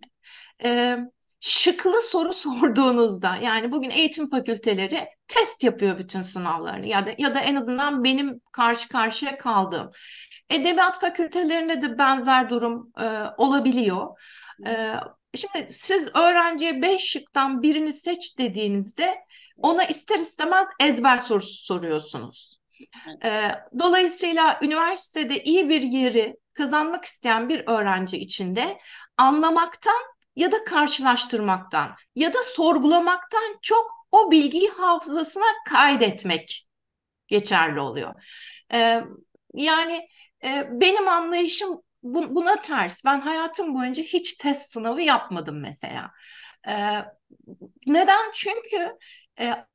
Ee, 0.63 0.99
şıklı 1.39 2.01
soru 2.01 2.33
sorduğunuzda 2.33 3.35
yani 3.35 3.71
bugün 3.71 3.89
eğitim 3.89 4.29
fakülteleri 4.29 5.07
test 5.27 5.63
yapıyor 5.63 5.99
bütün 5.99 6.21
sınavlarını 6.21 6.87
ya 6.87 7.05
da 7.05 7.09
ya 7.17 7.35
da 7.35 7.39
en 7.39 7.55
azından 7.55 8.03
benim 8.03 8.41
karşı 8.51 8.89
karşıya 8.89 9.37
kaldığım. 9.37 9.91
Edebiyat 10.49 11.01
fakültelerinde 11.01 11.81
de 11.81 11.97
benzer 11.97 12.49
durum 12.49 12.91
e, 13.01 13.05
olabiliyor. 13.37 14.19
E, 14.67 14.95
şimdi 15.35 15.73
siz 15.73 16.07
öğrenciye 16.15 16.81
beş 16.81 17.01
şıktan 17.01 17.61
birini 17.61 17.93
seç 17.93 18.37
dediğinizde 18.37 19.15
ona 19.57 19.83
ister 19.83 20.19
istemez 20.19 20.67
ezber 20.79 21.17
sorusu 21.17 21.65
soruyorsunuz. 21.65 22.59
E, 23.23 23.51
dolayısıyla 23.79 24.59
üniversitede 24.63 25.43
iyi 25.43 25.69
bir 25.69 25.81
yeri 25.81 26.35
kazanmak 26.53 27.05
isteyen 27.05 27.49
bir 27.49 27.63
öğrenci 27.67 28.17
için 28.17 28.55
de 28.55 28.77
anlamaktan 29.17 30.14
ya 30.35 30.51
da 30.51 30.63
karşılaştırmaktan 30.63 31.95
ya 32.15 32.33
da 32.33 32.43
sorgulamaktan 32.43 33.57
çok 33.61 33.91
o 34.11 34.31
bilgiyi 34.31 34.69
hafızasına 34.69 35.45
kaydetmek 35.69 36.67
geçerli 37.27 37.79
oluyor. 37.79 38.13
E, 38.73 39.03
yani 39.53 40.07
e, 40.43 40.67
benim 40.71 41.07
anlayışım 41.07 41.81
bu, 42.03 42.35
buna 42.35 42.61
ters. 42.61 43.05
Ben 43.05 43.19
hayatım 43.19 43.75
boyunca 43.75 44.03
hiç 44.03 44.33
test 44.33 44.71
sınavı 44.71 45.01
yapmadım 45.01 45.59
mesela. 45.61 46.11
E, 46.67 46.73
neden? 47.87 48.31
Çünkü 48.33 48.97
e, 49.39 49.65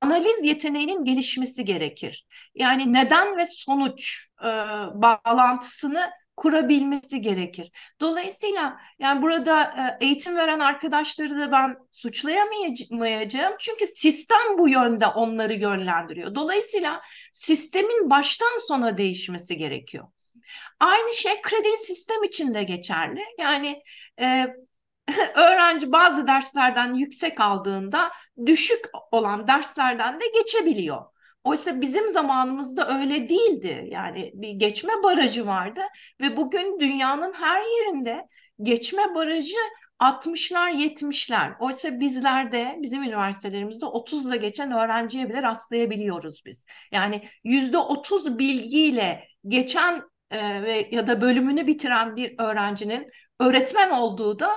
analiz 0.00 0.44
yeteneğinin 0.44 1.04
gelişmesi 1.04 1.64
gerekir. 1.64 2.26
Yani 2.54 2.92
neden 2.92 3.36
ve 3.36 3.46
sonuç 3.46 4.28
e, 4.42 4.46
bağlantısını 4.94 6.10
kurabilmesi 6.36 7.20
gerekir. 7.20 7.70
Dolayısıyla 8.00 8.80
yani 8.98 9.22
burada 9.22 9.62
e, 9.62 10.04
eğitim 10.06 10.36
veren 10.36 10.60
arkadaşları 10.60 11.38
da 11.38 11.52
ben 11.52 11.76
suçlayamayacağım. 11.92 13.54
Çünkü 13.58 13.86
sistem 13.86 14.58
bu 14.58 14.68
yönde 14.68 15.06
onları 15.06 15.54
yönlendiriyor. 15.54 16.34
Dolayısıyla 16.34 17.02
sistemin 17.32 18.10
baştan 18.10 18.66
sona 18.68 18.98
değişmesi 18.98 19.56
gerekiyor. 19.56 20.06
Aynı 20.80 21.14
şey 21.14 21.42
kredili 21.42 21.76
sistem 21.76 22.22
için 22.22 22.54
de 22.54 22.62
geçerli. 22.62 23.24
Yani 23.38 23.82
e, 24.20 24.46
öğrenci 25.34 25.92
bazı 25.92 26.26
derslerden 26.26 26.94
yüksek 26.94 27.40
aldığında 27.40 28.12
düşük 28.46 28.84
olan 29.10 29.48
derslerden 29.48 30.20
de 30.20 30.24
geçebiliyor. 30.34 31.15
Oysa 31.46 31.80
bizim 31.80 32.08
zamanımızda 32.08 32.98
öyle 32.98 33.28
değildi. 33.28 33.84
Yani 33.90 34.30
bir 34.34 34.50
geçme 34.50 34.92
barajı 35.02 35.46
vardı 35.46 35.80
ve 36.20 36.36
bugün 36.36 36.80
dünyanın 36.80 37.32
her 37.32 37.62
yerinde 37.62 38.28
geçme 38.62 39.14
barajı 39.14 39.58
60'lar 39.98 40.70
70'ler. 40.70 41.56
Oysa 41.60 42.00
bizlerde 42.00 42.76
bizim 42.82 43.02
üniversitelerimizde 43.02 43.86
30 43.86 44.26
ile 44.26 44.36
geçen 44.36 44.72
öğrenciye 44.72 45.28
bile 45.28 45.42
rastlayabiliyoruz 45.42 46.42
biz. 46.46 46.66
Yani 46.92 47.28
%30 47.44 48.38
bilgiyle 48.38 49.24
geçen 49.48 50.02
e, 50.30 50.62
ve 50.62 50.88
ya 50.90 51.06
da 51.06 51.20
bölümünü 51.20 51.66
bitiren 51.66 52.16
bir 52.16 52.34
öğrencinin 52.38 53.10
öğretmen 53.40 53.90
olduğu 53.90 54.38
da 54.38 54.50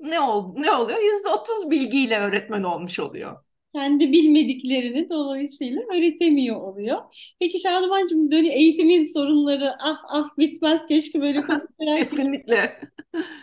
ne 0.00 0.20
ol 0.20 0.54
ne 0.56 0.72
oluyor? 0.72 0.98
Yüzde 0.98 1.28
otuz 1.28 1.70
bilgiyle 1.70 2.18
öğretmen 2.18 2.62
olmuş 2.62 3.00
oluyor. 3.00 3.43
Kendi 3.74 4.12
bilmediklerini 4.12 5.10
dolayısıyla 5.10 5.82
öğretemiyor 5.94 6.56
oluyor. 6.60 6.98
Peki 7.40 7.58
Şadımancığım 7.58 8.30
dönü 8.30 8.48
eğitimin 8.48 9.04
sorunları 9.04 9.72
ah 9.80 9.98
ah 10.08 10.28
bitmez 10.38 10.86
keşke 10.86 11.20
böyle 11.20 11.40
konuşarak. 11.42 11.98
Kesinlikle. 11.98 12.80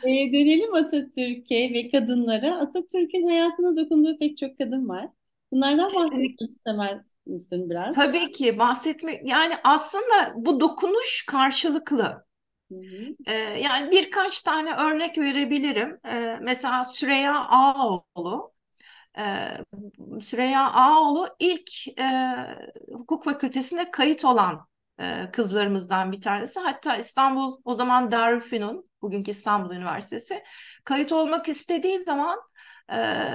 E, 0.04 0.34
dönelim 0.34 0.74
Atatürk'e 0.76 1.74
ve 1.74 1.90
kadınlara. 1.90 2.58
Atatürk'ün 2.58 3.28
hayatına 3.28 3.78
dokunduğu 3.78 4.18
pek 4.18 4.38
çok 4.38 4.58
kadın 4.58 4.90
var. 4.90 5.10
Bunlardan 5.52 5.94
bahsetmek 5.96 6.42
istemez 6.42 7.16
misin 7.26 7.70
biraz? 7.70 7.96
Tabii 7.96 8.32
ki 8.32 8.60
bahsetmek 8.60 9.30
yani 9.30 9.54
aslında 9.64 10.34
bu 10.36 10.60
dokunuş 10.60 11.26
karşılıklı. 11.26 12.26
Ee, 13.28 13.34
yani 13.34 13.92
birkaç 13.92 14.42
tane 14.42 14.74
örnek 14.76 15.18
verebilirim. 15.18 16.00
Ee, 16.06 16.38
mesela 16.42 16.86
Süreyya 16.86 17.46
Ağoğlu. 17.46 18.51
Ee, 19.18 19.58
Süreyya 20.22 20.72
Ağoğlu 20.72 21.30
ilk 21.40 22.00
e, 22.00 22.06
hukuk 22.92 23.24
fakültesine 23.24 23.92
kayıt 23.92 24.26
olan 24.26 24.68
e, 25.00 25.32
kızlarımızdan 25.34 26.12
bir 26.12 26.22
tanesi. 26.22 26.60
Hatta 26.60 26.98
İstanbul 26.98 27.62
o 27.66 27.74
zaman 27.74 28.12
Darülfünun, 28.12 28.90
bugünkü 29.02 29.32
İstanbul 29.32 29.76
Üniversitesi 29.76 30.44
kayıt 30.84 31.12
olmak 31.12 31.48
istediği 31.50 32.00
zaman 32.00 32.40
e, 32.94 33.28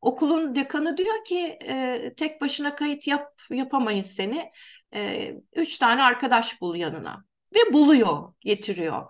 okulun 0.00 0.54
dekanı 0.54 0.96
diyor 0.96 1.24
ki 1.24 1.58
e, 1.62 2.14
tek 2.16 2.40
başına 2.40 2.76
kayıt 2.76 3.06
yap 3.06 3.42
yapamayız 3.50 4.06
seni. 4.06 4.52
E, 4.94 5.32
üç 5.52 5.78
tane 5.78 6.02
arkadaş 6.02 6.60
bul 6.60 6.76
yanına 6.76 7.24
ve 7.54 7.72
buluyor, 7.72 8.34
getiriyor. 8.40 9.06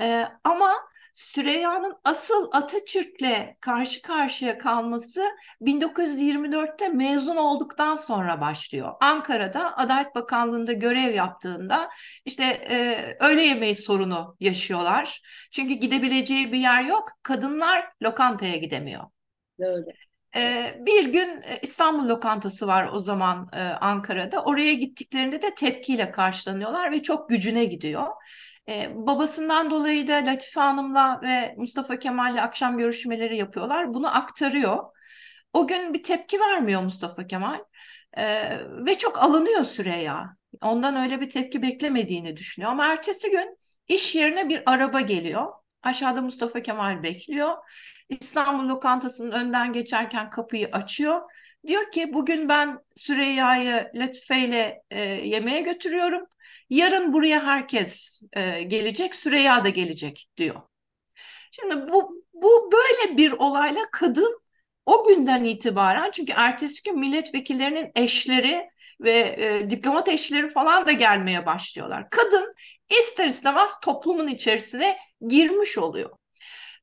Ee, 0.00 0.28
ama 0.44 0.74
Süreyya'nın 1.14 1.96
asıl 2.04 2.48
Atatürk'le 2.52 3.56
karşı 3.60 4.02
karşıya 4.02 4.58
kalması 4.58 5.24
1924'te 5.60 6.88
mezun 6.88 7.36
olduktan 7.36 7.96
sonra 7.96 8.40
başlıyor. 8.40 8.92
Ankara'da 9.00 9.76
Adalet 9.76 10.14
Bakanlığı'nda 10.14 10.72
görev 10.72 11.14
yaptığında 11.14 11.90
işte 12.24 12.44
e, 12.44 13.16
öğle 13.20 13.42
yemeği 13.42 13.76
sorunu 13.76 14.36
yaşıyorlar. 14.40 15.22
Çünkü 15.50 15.74
gidebileceği 15.74 16.52
bir 16.52 16.58
yer 16.58 16.84
yok. 16.84 17.08
Kadınlar 17.22 17.92
lokantaya 18.02 18.56
gidemiyor. 18.56 19.04
Öyle. 19.58 19.92
Ee, 20.36 20.78
bir 20.80 21.12
gün 21.12 21.42
e, 21.42 21.58
İstanbul 21.62 22.08
lokantası 22.08 22.66
var 22.66 22.88
o 22.92 22.98
zaman 22.98 23.48
e, 23.52 23.60
Ankara'da. 23.60 24.44
Oraya 24.44 24.74
gittiklerinde 24.74 25.42
de 25.42 25.54
tepkiyle 25.54 26.10
karşılanıyorlar 26.10 26.92
ve 26.92 27.02
çok 27.02 27.28
gücüne 27.28 27.64
gidiyor. 27.64 28.06
Ee, 28.68 28.90
babasından 28.94 29.70
dolayı 29.70 30.08
da 30.08 30.12
Latife 30.12 30.60
Hanım'la 30.60 31.20
ve 31.22 31.54
Mustafa 31.58 31.98
Kemal'le 31.98 32.38
akşam 32.38 32.78
görüşmeleri 32.78 33.36
yapıyorlar. 33.36 33.94
Bunu 33.94 34.16
aktarıyor. 34.16 34.78
O 35.52 35.66
gün 35.66 35.94
bir 35.94 36.02
tepki 36.02 36.40
vermiyor 36.40 36.82
Mustafa 36.82 37.26
Kemal 37.26 37.60
ee, 38.16 38.58
ve 38.86 38.98
çok 38.98 39.18
alınıyor 39.18 39.64
Süreyya. 39.64 40.36
Ondan 40.62 40.96
öyle 40.96 41.20
bir 41.20 41.30
tepki 41.30 41.62
beklemediğini 41.62 42.36
düşünüyor. 42.36 42.72
Ama 42.72 42.86
ertesi 42.86 43.30
gün 43.30 43.58
iş 43.88 44.14
yerine 44.14 44.48
bir 44.48 44.62
araba 44.66 45.00
geliyor. 45.00 45.52
Aşağıda 45.82 46.22
Mustafa 46.22 46.62
Kemal 46.62 47.02
bekliyor. 47.02 47.54
İstanbul 48.08 48.68
lokantasının 48.68 49.32
önden 49.32 49.72
geçerken 49.72 50.30
kapıyı 50.30 50.68
açıyor. 50.72 51.20
Diyor 51.66 51.90
ki 51.90 52.12
bugün 52.12 52.48
ben 52.48 52.78
Süreyya'yı 52.96 53.90
Latife 53.94 54.38
ile 54.38 54.82
e, 54.90 55.02
yemeğe 55.02 55.60
götürüyorum. 55.60 56.26
Yarın 56.72 57.12
buraya 57.12 57.44
herkes 57.44 58.22
e, 58.32 58.62
gelecek, 58.62 59.14
Süreyya 59.14 59.64
da 59.64 59.68
gelecek 59.68 60.26
diyor. 60.36 60.62
Şimdi 61.50 61.92
bu, 61.92 62.24
bu 62.32 62.72
böyle 62.72 63.16
bir 63.16 63.32
olayla 63.32 63.80
kadın 63.92 64.40
o 64.86 65.08
günden 65.08 65.44
itibaren 65.44 66.10
çünkü 66.10 66.32
ertesi 66.36 66.82
gün 66.82 66.98
milletvekillerinin 66.98 67.92
eşleri 67.94 68.70
ve 69.00 69.36
e, 69.38 69.70
diplomat 69.70 70.08
eşleri 70.08 70.48
falan 70.48 70.86
da 70.86 70.92
gelmeye 70.92 71.46
başlıyorlar. 71.46 72.10
Kadın 72.10 72.54
ister 73.00 73.26
istemez 73.26 73.70
toplumun 73.82 74.28
içerisine 74.28 74.98
girmiş 75.28 75.78
oluyor. 75.78 76.10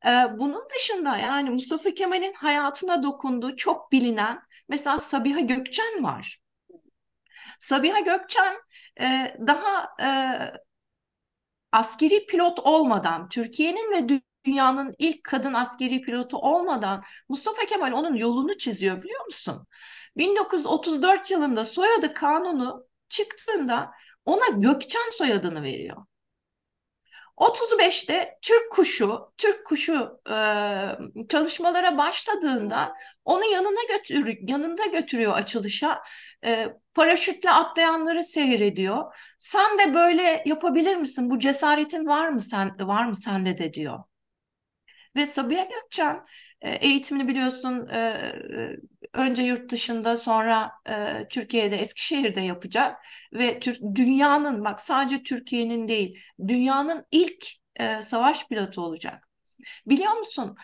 Ee, 0.06 0.10
bunun 0.38 0.64
dışında 0.76 1.18
yani 1.18 1.50
Mustafa 1.50 1.92
Kemal'in 1.92 2.34
hayatına 2.34 3.04
dokunduğu 3.04 3.56
çok 3.56 3.92
bilinen 3.92 4.40
mesela 4.70 5.00
Sabiha 5.00 5.40
Gökçen 5.40 6.04
var. 6.04 6.40
Sabiha 7.60 8.00
Gökçen 8.00 8.56
e, 9.00 9.36
daha 9.48 9.90
e, 10.02 10.08
askeri 11.72 12.26
pilot 12.26 12.60
olmadan 12.60 13.30
Türkiye'nin 13.30 13.92
ve 13.92 14.22
dünyanın 14.46 14.96
ilk 14.98 15.24
kadın 15.24 15.54
askeri 15.54 16.02
pilotu 16.02 16.38
olmadan 16.38 17.04
Mustafa 17.30 17.66
Kemal 17.66 17.92
onun 17.92 18.16
yolunu 18.16 18.58
çiziyor 18.58 19.04
biliyor 19.04 19.26
musun? 19.26 19.68
1934 20.18 21.32
yılında 21.32 21.66
soyadı 21.66 22.14
kanunu 22.14 22.86
çıktığında 23.10 23.92
ona 24.26 24.48
Gökçen 24.58 25.10
soyadını 25.18 25.64
veriyor. 25.64 26.06
35'te 27.40 28.38
Türk 28.42 28.72
kuşu, 28.72 29.34
Türk 29.38 29.66
kuşu 29.66 30.22
e, 30.30 30.34
çalışmalara 31.30 31.98
başladığında 31.98 32.94
onu 33.26 33.46
yanına 33.46 33.98
götür, 33.98 34.38
yanında 34.48 34.86
götürüyor 34.86 35.34
açılışa. 35.34 36.02
E, 36.46 36.68
paraşütle 36.94 37.52
atlayanları 37.52 38.24
seyrediyor. 38.24 39.16
Sen 39.40 39.80
de 39.80 39.94
böyle 39.94 40.44
yapabilir 40.46 40.96
misin? 40.96 41.30
Bu 41.30 41.40
cesaretin 41.40 42.08
var 42.08 42.30
mı 42.30 42.42
sen 42.42 42.76
var 42.80 43.06
mı 43.06 43.16
sende 43.16 43.58
de 43.58 43.74
diyor. 43.74 44.00
Ve 45.16 45.26
Sabiha 45.28 45.64
Gökçen 45.64 46.26
e, 46.62 46.72
eğitimini 46.72 47.28
biliyorsun 47.28 47.88
e, 47.88 47.98
e, 48.00 48.76
önce 49.14 49.44
yurt 49.44 49.72
dışında 49.72 50.18
sonra 50.18 50.72
Türkiye'de 51.30 51.76
Eskişehir'de 51.78 52.42
yapacak 52.42 52.98
ve 53.34 53.60
dünyanın 53.96 54.66
bak 54.66 54.82
sadece 54.82 55.24
Türkiye'nin 55.24 55.88
değil 55.88 56.20
dünyanın 56.48 57.06
ilk 57.12 57.46
savaş 58.02 58.48
pilotu 58.48 58.82
olacak. 58.82 59.28
Biliyor 59.88 60.14
musun 60.14 60.56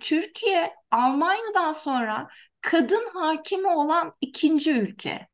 Türkiye 0.00 0.74
Almanya'dan 0.90 1.72
sonra 1.72 2.28
kadın 2.60 3.10
hakimi 3.14 3.68
olan 3.68 4.12
ikinci 4.20 4.72
ülke. 4.72 5.28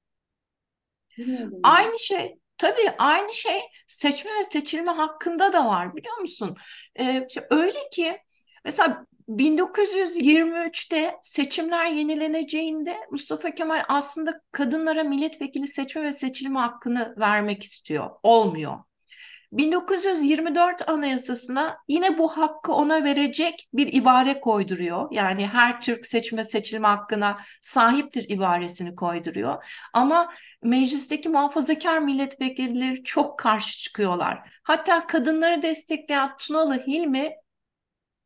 Bilmiyorum. 1.18 1.60
Aynı 1.62 1.98
şey 1.98 2.38
Tabii 2.58 2.90
aynı 2.98 3.32
şey 3.32 3.60
seçme 3.88 4.30
ve 4.40 4.44
seçilme 4.44 4.90
hakkında 4.90 5.52
da 5.52 5.66
var 5.66 5.96
biliyor 5.96 6.16
musun? 6.18 6.56
Ee, 7.00 7.28
öyle 7.50 7.78
ki 7.92 8.18
mesela 8.64 9.06
1923'te 9.28 11.16
seçimler 11.22 11.86
yenileneceğinde 11.86 12.96
Mustafa 13.10 13.50
Kemal 13.50 13.84
aslında 13.88 14.40
kadınlara 14.52 15.04
milletvekili 15.04 15.66
seçme 15.66 16.02
ve 16.02 16.12
seçilme 16.12 16.60
hakkını 16.60 17.14
vermek 17.18 17.62
istiyor. 17.62 18.10
Olmuyor. 18.22 18.78
1924 19.52 20.90
Anayasası'na 20.90 21.78
yine 21.88 22.18
bu 22.18 22.28
hakkı 22.28 22.72
ona 22.72 23.04
verecek 23.04 23.68
bir 23.72 23.92
ibare 23.92 24.40
koyduruyor. 24.40 25.08
Yani 25.10 25.46
her 25.46 25.80
Türk 25.80 26.06
seçme 26.06 26.44
seçilme 26.44 26.88
hakkına 26.88 27.38
sahiptir 27.62 28.28
ibaresini 28.28 28.94
koyduruyor. 28.94 29.64
Ama 29.92 30.32
meclisteki 30.62 31.28
muhafazakar 31.28 31.98
milletvekilleri 31.98 33.04
çok 33.04 33.38
karşı 33.38 33.78
çıkıyorlar. 33.78 34.60
Hatta 34.62 35.06
kadınları 35.06 35.62
destekleyen 35.62 36.36
Tunalı 36.38 36.74
Hilmi 36.86 37.32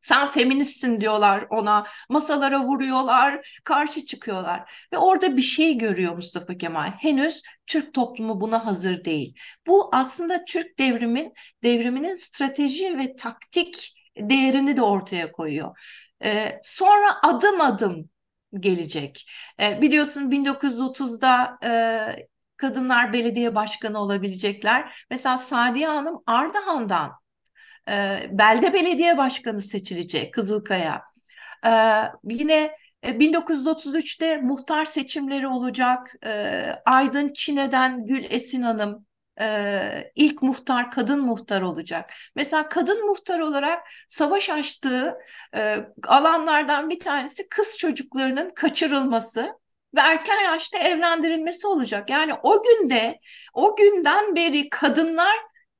sen 0.03 0.29
feministsin 0.29 1.01
diyorlar 1.01 1.45
ona, 1.49 1.85
masalara 2.09 2.63
vuruyorlar, 2.63 3.59
karşı 3.63 4.05
çıkıyorlar. 4.05 4.85
Ve 4.93 4.97
orada 4.97 5.37
bir 5.37 5.41
şey 5.41 5.77
görüyor 5.77 6.15
Mustafa 6.15 6.57
Kemal. 6.57 6.91
Henüz 6.91 7.41
Türk 7.67 7.93
toplumu 7.93 8.41
buna 8.41 8.65
hazır 8.65 9.05
değil. 9.05 9.35
Bu 9.67 9.89
aslında 9.93 10.45
Türk 10.45 10.79
devrimin, 10.79 11.33
devriminin 11.63 12.15
strateji 12.15 12.97
ve 12.97 13.15
taktik 13.15 13.93
değerini 14.17 14.77
de 14.77 14.81
ortaya 14.81 15.31
koyuyor. 15.31 15.77
Ee, 16.23 16.59
sonra 16.63 17.19
adım 17.23 17.61
adım 17.61 18.09
gelecek. 18.59 19.31
Ee, 19.59 19.81
biliyorsun 19.81 20.31
1930'da 20.31 21.57
e, 21.63 22.27
kadınlar 22.57 23.13
belediye 23.13 23.55
başkanı 23.55 23.99
olabilecekler. 23.99 25.05
Mesela 25.09 25.37
Sadiye 25.37 25.87
Hanım 25.87 26.23
Ardahan'dan 26.25 27.22
e, 27.89 28.27
belde 28.31 28.73
belediye 28.73 29.17
başkanı 29.17 29.61
seçilecek 29.61 30.33
Kızılkaya. 30.33 31.01
E, 31.65 31.71
yine 32.23 32.77
1933'te 33.03 34.25
e, 34.25 34.37
muhtar 34.37 34.85
seçimleri 34.85 35.47
olacak. 35.47 36.15
E, 36.25 36.65
Aydın 36.85 37.33
Çine'den 37.33 38.05
Gül 38.05 38.23
Esin 38.29 38.61
Hanım 38.61 39.05
e, 39.41 40.11
ilk 40.15 40.41
muhtar 40.41 40.91
kadın 40.91 41.21
muhtar 41.21 41.61
olacak. 41.61 42.13
Mesela 42.35 42.69
kadın 42.69 43.05
muhtar 43.05 43.39
olarak 43.39 43.87
savaş 44.07 44.49
açtığı 44.49 45.17
e, 45.55 45.77
alanlardan 46.07 46.89
bir 46.89 46.99
tanesi 46.99 47.49
kız 47.49 47.77
çocuklarının 47.77 48.51
kaçırılması 48.55 49.59
ve 49.95 49.99
erken 49.99 50.41
yaşta 50.41 50.77
evlendirilmesi 50.77 51.67
olacak. 51.67 52.09
Yani 52.09 52.33
o 52.43 52.63
günde, 52.63 53.19
o 53.53 53.75
günden 53.75 54.35
beri 54.35 54.69
kadınlar 54.69 55.35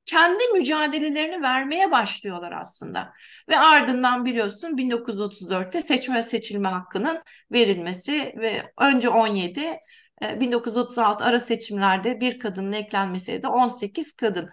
kendi 0.06 0.44
mücadelelerini 0.54 1.42
vermeye 1.42 1.90
başlıyorlar 1.90 2.52
aslında. 2.52 3.12
Ve 3.48 3.58
ardından 3.58 4.24
biliyorsun 4.24 4.76
1934'te 4.76 5.82
seçme 5.82 6.22
seçilme 6.22 6.68
hakkının 6.68 7.22
verilmesi 7.52 8.34
ve 8.36 8.72
önce 8.78 9.08
17 9.08 9.78
1936 10.22 11.24
e, 11.24 11.26
ara 11.26 11.40
seçimlerde 11.40 12.20
bir 12.20 12.38
kadının 12.38 12.72
eklenmesiyle 12.72 13.42
de 13.42 13.48
18 13.48 14.16
kadın. 14.16 14.50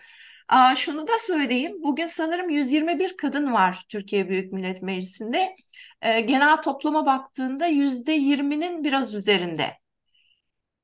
Aa, 0.47 0.75
şunu 0.75 1.07
da 1.07 1.19
söyleyeyim. 1.19 1.83
Bugün 1.83 2.07
sanırım 2.07 2.49
121 2.49 3.17
kadın 3.17 3.53
var 3.53 3.85
Türkiye 3.89 4.29
Büyük 4.29 4.53
Millet 4.53 4.81
Meclisi'nde. 4.81 5.55
E, 6.01 6.21
genel 6.21 6.61
topluma 6.61 7.05
baktığında 7.05 7.67
%20'nin 7.67 8.83
biraz 8.83 9.13
üzerinde. 9.13 9.77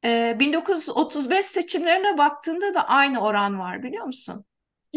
E, 0.03 0.37
1935 0.39 1.45
seçimlerine 1.45 2.17
baktığında 2.17 2.73
da 2.73 2.87
aynı 2.87 3.21
oran 3.21 3.59
var 3.59 3.83
biliyor 3.83 4.05
musun? 4.05 4.45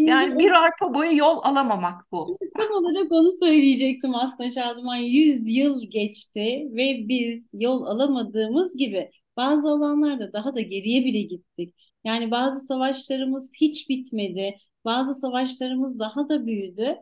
Şimdi 0.00 0.10
yani 0.10 0.38
bir 0.38 0.50
arpa 0.50 0.94
boyu 0.94 1.16
yol 1.16 1.38
alamamak 1.42 2.12
bu. 2.12 2.36
Şimdi 2.42 2.52
tam 2.56 2.84
olarak 2.84 3.12
onu 3.12 3.32
söyleyecektim 3.32 4.14
aslında 4.14 4.50
Şadıman. 4.50 4.96
100 4.96 5.48
yıl 5.48 5.90
geçti 5.90 6.68
ve 6.72 7.08
biz 7.08 7.48
yol 7.52 7.84
alamadığımız 7.86 8.76
gibi 8.76 9.10
bazı 9.36 9.68
alanlarda 9.68 10.32
daha 10.32 10.54
da 10.56 10.60
geriye 10.60 11.04
bile 11.04 11.22
gittik. 11.22 11.74
Yani 12.04 12.30
bazı 12.30 12.66
savaşlarımız 12.66 13.52
hiç 13.60 13.88
bitmedi. 13.88 14.58
Bazı 14.84 15.14
savaşlarımız 15.14 15.98
daha 15.98 16.28
da 16.28 16.46
büyüdü. 16.46 16.96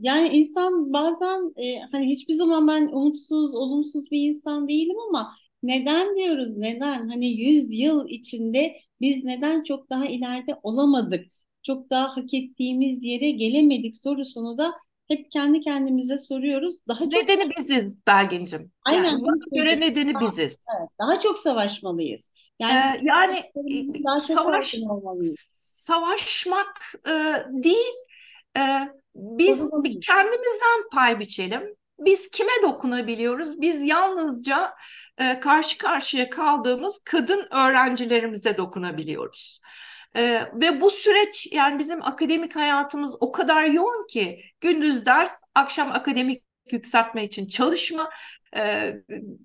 Yani 0.00 0.28
insan 0.28 0.92
bazen 0.92 1.52
e, 1.64 1.80
hani 1.92 2.06
hiçbir 2.10 2.34
zaman 2.34 2.68
ben 2.68 2.86
umutsuz, 2.86 3.54
olumsuz 3.54 4.10
bir 4.10 4.28
insan 4.28 4.68
değilim 4.68 4.96
ama 5.08 5.32
neden 5.62 6.16
diyoruz 6.16 6.56
neden? 6.56 7.08
Hani 7.08 7.28
100 7.28 7.72
yıl 7.72 8.08
içinde 8.08 8.76
biz 9.00 9.24
neden 9.24 9.62
çok 9.62 9.90
daha 9.90 10.06
ileride 10.06 10.56
olamadık? 10.62 11.39
Çok 11.62 11.90
daha 11.90 12.16
hak 12.16 12.34
ettiğimiz 12.34 13.04
yere 13.04 13.30
gelemedik 13.30 13.98
sorusunu 13.98 14.58
da 14.58 14.72
hep 15.08 15.30
kendi 15.30 15.60
kendimize 15.60 16.18
soruyoruz. 16.18 16.76
Daha 16.88 16.98
çok 16.98 17.12
nedeni 17.12 17.50
biziz 17.58 17.96
Belgin'cim. 18.06 18.72
Aynen. 18.84 19.04
Yani 19.04 19.22
göre 19.52 19.80
nedeni 19.80 20.14
daha, 20.14 20.22
biziz. 20.22 20.58
Evet, 20.78 20.88
daha 21.00 21.20
çok 21.20 21.38
savaşmalıyız. 21.38 22.28
Yani, 22.58 22.96
ee, 22.96 23.00
yani 23.02 23.36
e, 23.36 24.04
daha 24.04 24.16
çok 24.16 24.26
savaş, 24.26 24.74
savaşmak 25.40 26.94
e, 27.06 27.12
değil, 27.50 27.94
e, 28.56 28.88
biz 29.14 29.58
kendimizden 30.02 30.88
pay 30.92 31.20
biçelim. 31.20 31.76
Biz 31.98 32.30
kime 32.30 32.52
dokunabiliyoruz? 32.62 33.60
Biz 33.60 33.86
yalnızca 33.86 34.74
e, 35.18 35.40
karşı 35.40 35.78
karşıya 35.78 36.30
kaldığımız 36.30 36.98
kadın 37.04 37.48
öğrencilerimize 37.50 38.58
dokunabiliyoruz. 38.58 39.60
Ee, 40.16 40.42
ve 40.54 40.80
bu 40.80 40.90
süreç 40.90 41.48
yani 41.52 41.78
bizim 41.78 42.02
akademik 42.02 42.56
hayatımız 42.56 43.14
o 43.20 43.32
kadar 43.32 43.64
yoğun 43.64 44.06
ki 44.06 44.42
gündüz 44.60 45.06
ders, 45.06 45.42
akşam 45.54 45.92
akademik 45.92 46.42
yükseltme 46.72 47.24
için 47.24 47.46
çalışma, 47.46 48.10
e, 48.56 48.94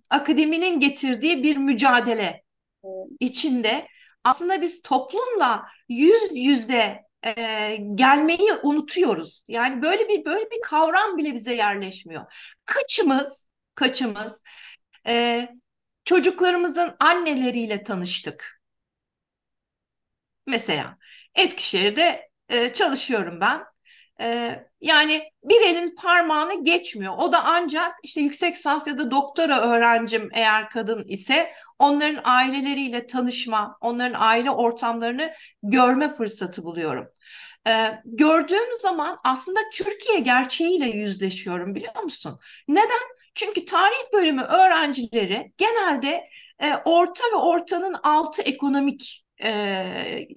akademinin 0.09 0.79
getirdiği 0.79 1.43
bir 1.43 1.57
mücadele 1.57 2.43
içinde 3.19 3.87
aslında 4.23 4.61
biz 4.61 4.81
toplumla 4.81 5.65
yüz 5.89 6.21
yüze 6.31 7.03
e, 7.25 7.77
gelmeyi 7.95 8.53
unutuyoruz. 8.63 9.45
Yani 9.47 9.81
böyle 9.81 10.09
bir 10.09 10.25
böyle 10.25 10.51
bir 10.51 10.61
kavram 10.61 11.17
bile 11.17 11.33
bize 11.33 11.53
yerleşmiyor. 11.53 12.55
Kaçımız, 12.65 13.49
kaçımız 13.75 14.43
e, 15.07 15.47
çocuklarımızın 16.05 16.95
anneleriyle 16.99 17.83
tanıştık 17.83 18.61
Mesela 20.47 20.97
Eskişehir'de 21.35 22.29
e, 22.49 22.73
çalışıyorum 22.73 23.41
ben. 23.41 23.63
E, 24.21 24.59
yani 24.81 25.31
bir 25.43 25.61
elin 25.61 25.95
parmağını 25.95 26.63
geçmiyor. 26.63 27.13
O 27.17 27.31
da 27.31 27.43
ancak 27.43 27.95
işte 28.03 28.21
yüksek 28.21 28.55
lisans 28.55 28.87
ya 28.87 28.97
da 28.97 29.11
doktora 29.11 29.61
öğrencim 29.61 30.29
eğer 30.33 30.69
kadın 30.69 31.03
ise 31.07 31.51
onların 31.79 32.21
aileleriyle 32.23 33.07
tanışma, 33.07 33.77
onların 33.81 34.19
aile 34.21 34.51
ortamlarını 34.51 35.33
görme 35.63 36.09
fırsatı 36.09 36.63
buluyorum. 36.63 37.07
Ee, 37.67 38.01
gördüğüm 38.05 38.75
zaman 38.81 39.19
aslında 39.23 39.59
Türkiye 39.73 40.19
gerçeğiyle 40.19 40.87
yüzleşiyorum 40.87 41.75
biliyor 41.75 42.03
musun? 42.03 42.39
Neden? 42.67 43.15
Çünkü 43.35 43.65
tarih 43.65 44.13
bölümü 44.13 44.41
öğrencileri 44.41 45.51
genelde 45.57 46.29
e, 46.59 46.75
orta 46.85 47.23
ve 47.33 47.35
ortanın 47.35 47.93
altı 47.93 48.41
ekonomik 48.41 49.24
e, 49.43 50.27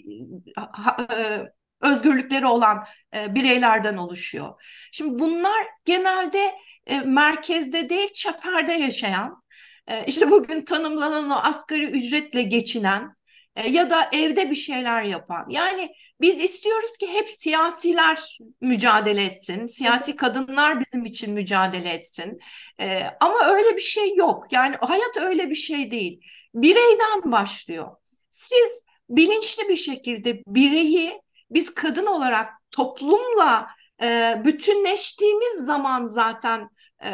ha, 0.56 0.96
e, 1.16 1.42
özgürlükleri 1.80 2.46
olan 2.46 2.84
e, 3.14 3.34
bireylerden 3.34 3.96
oluşuyor. 3.96 4.62
Şimdi 4.92 5.18
bunlar 5.18 5.66
genelde 5.84 6.54
e, 6.86 7.00
merkezde 7.00 7.88
değil 7.88 8.12
çeperde 8.12 8.72
yaşayan, 8.72 9.42
e, 9.86 10.04
işte 10.06 10.30
bugün 10.30 10.64
tanımlanan 10.64 11.30
o 11.30 11.34
asgari 11.34 11.84
ücretle 11.84 12.42
geçinen 12.42 13.16
e, 13.56 13.68
ya 13.68 13.90
da 13.90 14.10
evde 14.12 14.50
bir 14.50 14.54
şeyler 14.54 15.02
yapan. 15.02 15.46
Yani 15.50 15.90
biz 16.20 16.40
istiyoruz 16.40 16.96
ki 16.96 17.08
hep 17.12 17.28
siyasiler 17.28 18.38
mücadele 18.60 19.24
etsin, 19.24 19.66
siyasi 19.66 20.16
kadınlar 20.16 20.80
bizim 20.80 21.04
için 21.04 21.34
mücadele 21.34 21.90
etsin. 21.90 22.38
E, 22.80 23.02
ama 23.20 23.46
öyle 23.46 23.76
bir 23.76 23.82
şey 23.82 24.14
yok. 24.14 24.46
Yani 24.50 24.76
hayat 24.76 25.16
öyle 25.16 25.50
bir 25.50 25.54
şey 25.54 25.90
değil. 25.90 26.20
Bireyden 26.54 27.32
başlıyor. 27.32 27.96
Siz 28.30 28.84
bilinçli 29.08 29.68
bir 29.68 29.76
şekilde 29.76 30.42
bireyi 30.46 31.22
biz 31.50 31.74
kadın 31.74 32.06
olarak 32.06 32.52
toplumla 32.70 33.68
e, 34.02 34.36
bütünleştiğimiz 34.44 35.66
zaman 35.66 36.06
zaten 36.06 36.70
e, 37.04 37.10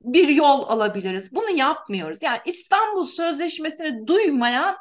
bir 0.00 0.28
yol 0.28 0.68
alabiliriz. 0.68 1.34
Bunu 1.34 1.50
yapmıyoruz. 1.50 2.22
Yani 2.22 2.40
İstanbul 2.44 3.04
Sözleşmesi'ni 3.04 4.06
duymayan 4.06 4.76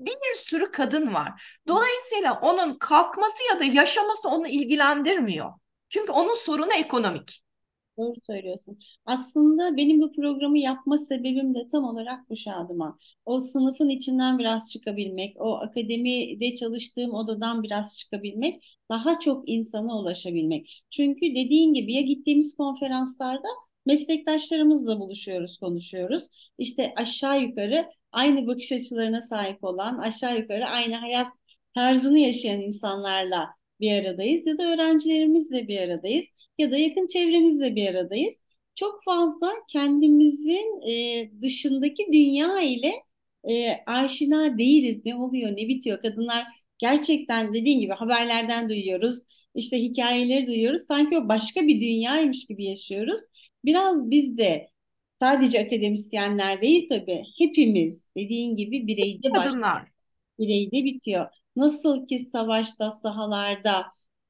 bir 0.00 0.34
sürü 0.34 0.70
kadın 0.70 1.14
var. 1.14 1.58
Dolayısıyla 1.68 2.40
onun 2.42 2.78
kalkması 2.78 3.42
ya 3.52 3.60
da 3.60 3.64
yaşaması 3.64 4.28
onu 4.28 4.48
ilgilendirmiyor. 4.48 5.52
Çünkü 5.88 6.12
onun 6.12 6.34
sorunu 6.34 6.72
ekonomik. 6.72 7.45
Doğru 7.98 8.14
söylüyorsun. 8.26 8.78
Aslında 9.06 9.76
benim 9.76 10.00
bu 10.00 10.12
programı 10.12 10.58
yapma 10.58 10.98
sebebim 10.98 11.54
de 11.54 11.68
tam 11.72 11.84
olarak 11.84 12.30
bu 12.30 12.36
Şadıman. 12.36 12.98
O 13.26 13.38
sınıfın 13.40 13.88
içinden 13.88 14.38
biraz 14.38 14.72
çıkabilmek, 14.72 15.36
o 15.40 15.54
akademide 15.56 16.54
çalıştığım 16.54 17.14
odadan 17.14 17.62
biraz 17.62 17.98
çıkabilmek, 17.98 18.78
daha 18.90 19.18
çok 19.18 19.48
insana 19.48 19.98
ulaşabilmek. 19.98 20.82
Çünkü 20.90 21.20
dediğin 21.34 21.74
gibi 21.74 21.94
ya 21.94 22.00
gittiğimiz 22.00 22.56
konferanslarda 22.56 23.48
meslektaşlarımızla 23.86 25.00
buluşuyoruz, 25.00 25.58
konuşuyoruz. 25.58 26.24
İşte 26.58 26.92
aşağı 26.96 27.42
yukarı 27.42 27.86
aynı 28.12 28.46
bakış 28.46 28.72
açılarına 28.72 29.22
sahip 29.22 29.64
olan, 29.64 29.98
aşağı 29.98 30.38
yukarı 30.38 30.66
aynı 30.66 30.94
hayat 30.96 31.28
tarzını 31.74 32.18
yaşayan 32.18 32.60
insanlarla 32.60 33.55
bir 33.80 33.92
aradayız 33.92 34.46
ya 34.46 34.58
da 34.58 34.72
öğrencilerimizle 34.72 35.68
bir 35.68 35.80
aradayız 35.80 36.26
ya 36.58 36.70
da 36.72 36.76
yakın 36.78 37.06
çevremizle 37.06 37.76
bir 37.76 37.88
aradayız. 37.94 38.40
Çok 38.74 39.04
fazla 39.04 39.52
kendimizin 39.72 40.90
e, 40.90 41.30
dışındaki 41.42 42.06
dünya 42.12 42.60
ile 42.60 42.92
e, 43.50 43.72
aşina 43.86 44.58
değiliz. 44.58 45.02
Ne 45.04 45.14
oluyor, 45.14 45.50
ne 45.52 45.68
bitiyor? 45.68 46.02
Kadınlar 46.02 46.44
gerçekten 46.78 47.54
dediğin 47.54 47.80
gibi 47.80 47.92
haberlerden 47.92 48.68
duyuyoruz. 48.68 49.22
İşte 49.54 49.78
hikayeleri 49.82 50.46
duyuyoruz. 50.46 50.82
Sanki 50.82 51.18
o 51.18 51.28
başka 51.28 51.62
bir 51.66 51.80
dünyaymış 51.80 52.46
gibi 52.46 52.64
yaşıyoruz. 52.64 53.20
Biraz 53.64 54.10
biz 54.10 54.38
de 54.38 54.68
sadece 55.22 55.60
akademisyenler 55.66 56.62
değil 56.62 56.88
tabii 56.88 57.24
hepimiz 57.38 58.04
dediğin 58.16 58.56
gibi 58.56 58.86
bireyde 58.86 59.34
başlıyor. 59.34 59.88
Bireyde 60.38 60.84
bitiyor. 60.84 61.26
Nasıl 61.56 62.06
ki 62.06 62.18
savaşta, 62.18 62.92
sahalarda 62.92 63.86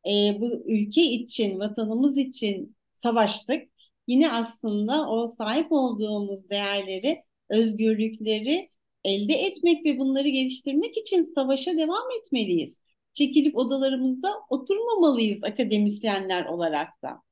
e, 0.07 0.41
bu 0.41 0.47
ülke 0.67 1.03
için, 1.03 1.59
vatanımız 1.59 2.19
için 2.19 2.77
savaştık. 2.95 3.62
Yine 4.07 4.33
aslında 4.33 5.09
o 5.11 5.27
sahip 5.27 5.73
olduğumuz 5.73 6.51
değerleri, 6.51 7.23
özgürlükleri 7.49 8.71
elde 9.05 9.35
etmek 9.35 9.85
ve 9.85 9.99
bunları 9.99 10.29
geliştirmek 10.29 10.97
için 10.97 11.23
savaşa 11.23 11.79
devam 11.79 12.11
etmeliyiz. 12.21 12.81
Çekilip 13.12 13.57
odalarımızda 13.57 14.35
oturmamalıyız 14.51 15.45
akademisyenler 15.45 16.47
olarak 16.47 17.03
da. 17.03 17.23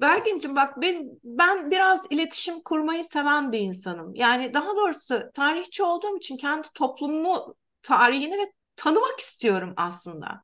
Belgin'cim 0.00 0.56
bak 0.56 0.82
ben, 0.82 1.10
ben 1.24 1.70
biraz 1.70 2.06
iletişim 2.10 2.60
kurmayı 2.60 3.04
seven 3.04 3.52
bir 3.52 3.58
insanım. 3.58 4.14
Yani 4.14 4.54
daha 4.54 4.76
doğrusu 4.76 5.22
tarihçi 5.34 5.82
olduğum 5.82 6.16
için 6.16 6.36
kendi 6.36 6.68
toplumumu, 6.74 7.54
tarihini 7.82 8.38
ve 8.38 8.52
tanımak 8.78 9.20
istiyorum 9.20 9.74
aslında. 9.76 10.42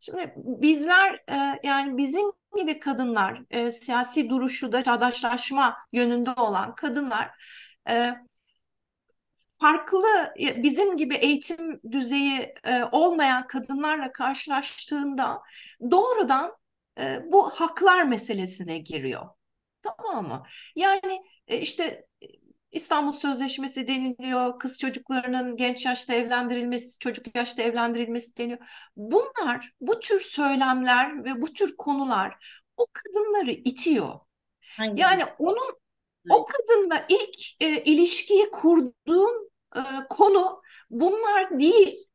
Şimdi 0.00 0.34
bizler 0.36 1.14
e, 1.30 1.60
yani 1.62 1.96
bizim 1.98 2.32
gibi 2.56 2.80
kadınlar 2.80 3.42
e, 3.50 3.70
siyasi 3.70 4.30
duruşu 4.30 4.72
da 4.72 4.84
çağdaşlaşma 4.84 5.76
yönünde 5.92 6.30
olan 6.30 6.74
kadınlar 6.74 7.30
e, 7.90 8.14
farklı 9.60 10.34
bizim 10.38 10.96
gibi 10.96 11.14
eğitim 11.14 11.80
düzeyi 11.92 12.54
e, 12.64 12.84
olmayan 12.92 13.46
kadınlarla 13.46 14.12
karşılaştığında 14.12 15.42
doğrudan 15.90 16.56
e, 17.00 17.20
bu 17.32 17.50
haklar 17.50 18.02
meselesine 18.02 18.78
giriyor. 18.78 19.28
Tamam 19.82 20.28
mı? 20.28 20.42
Yani 20.76 21.22
e, 21.48 21.58
işte 21.60 22.07
İstanbul 22.72 23.12
Sözleşmesi 23.12 23.88
deniliyor, 23.88 24.58
kız 24.58 24.78
çocuklarının 24.78 25.56
genç 25.56 25.86
yaşta 25.86 26.14
evlendirilmesi, 26.14 26.98
çocuk 26.98 27.36
yaşta 27.36 27.62
evlendirilmesi 27.62 28.36
deniyor. 28.36 28.58
Bunlar, 28.96 29.72
bu 29.80 30.00
tür 30.00 30.20
söylemler 30.20 31.24
ve 31.24 31.42
bu 31.42 31.52
tür 31.52 31.76
konular 31.76 32.36
o 32.76 32.86
kadınları 32.92 33.50
itiyor. 33.50 34.20
Hangi? 34.76 35.00
Yani 35.00 35.24
onun 35.38 35.78
o 36.30 36.46
kadınla 36.46 37.06
ilk 37.08 37.62
e, 37.62 37.82
ilişkiyi 37.84 38.50
kurduğun 38.50 39.50
e, 39.76 39.80
konu 40.10 40.62
bunlar 40.90 41.58
değil. 41.58 42.08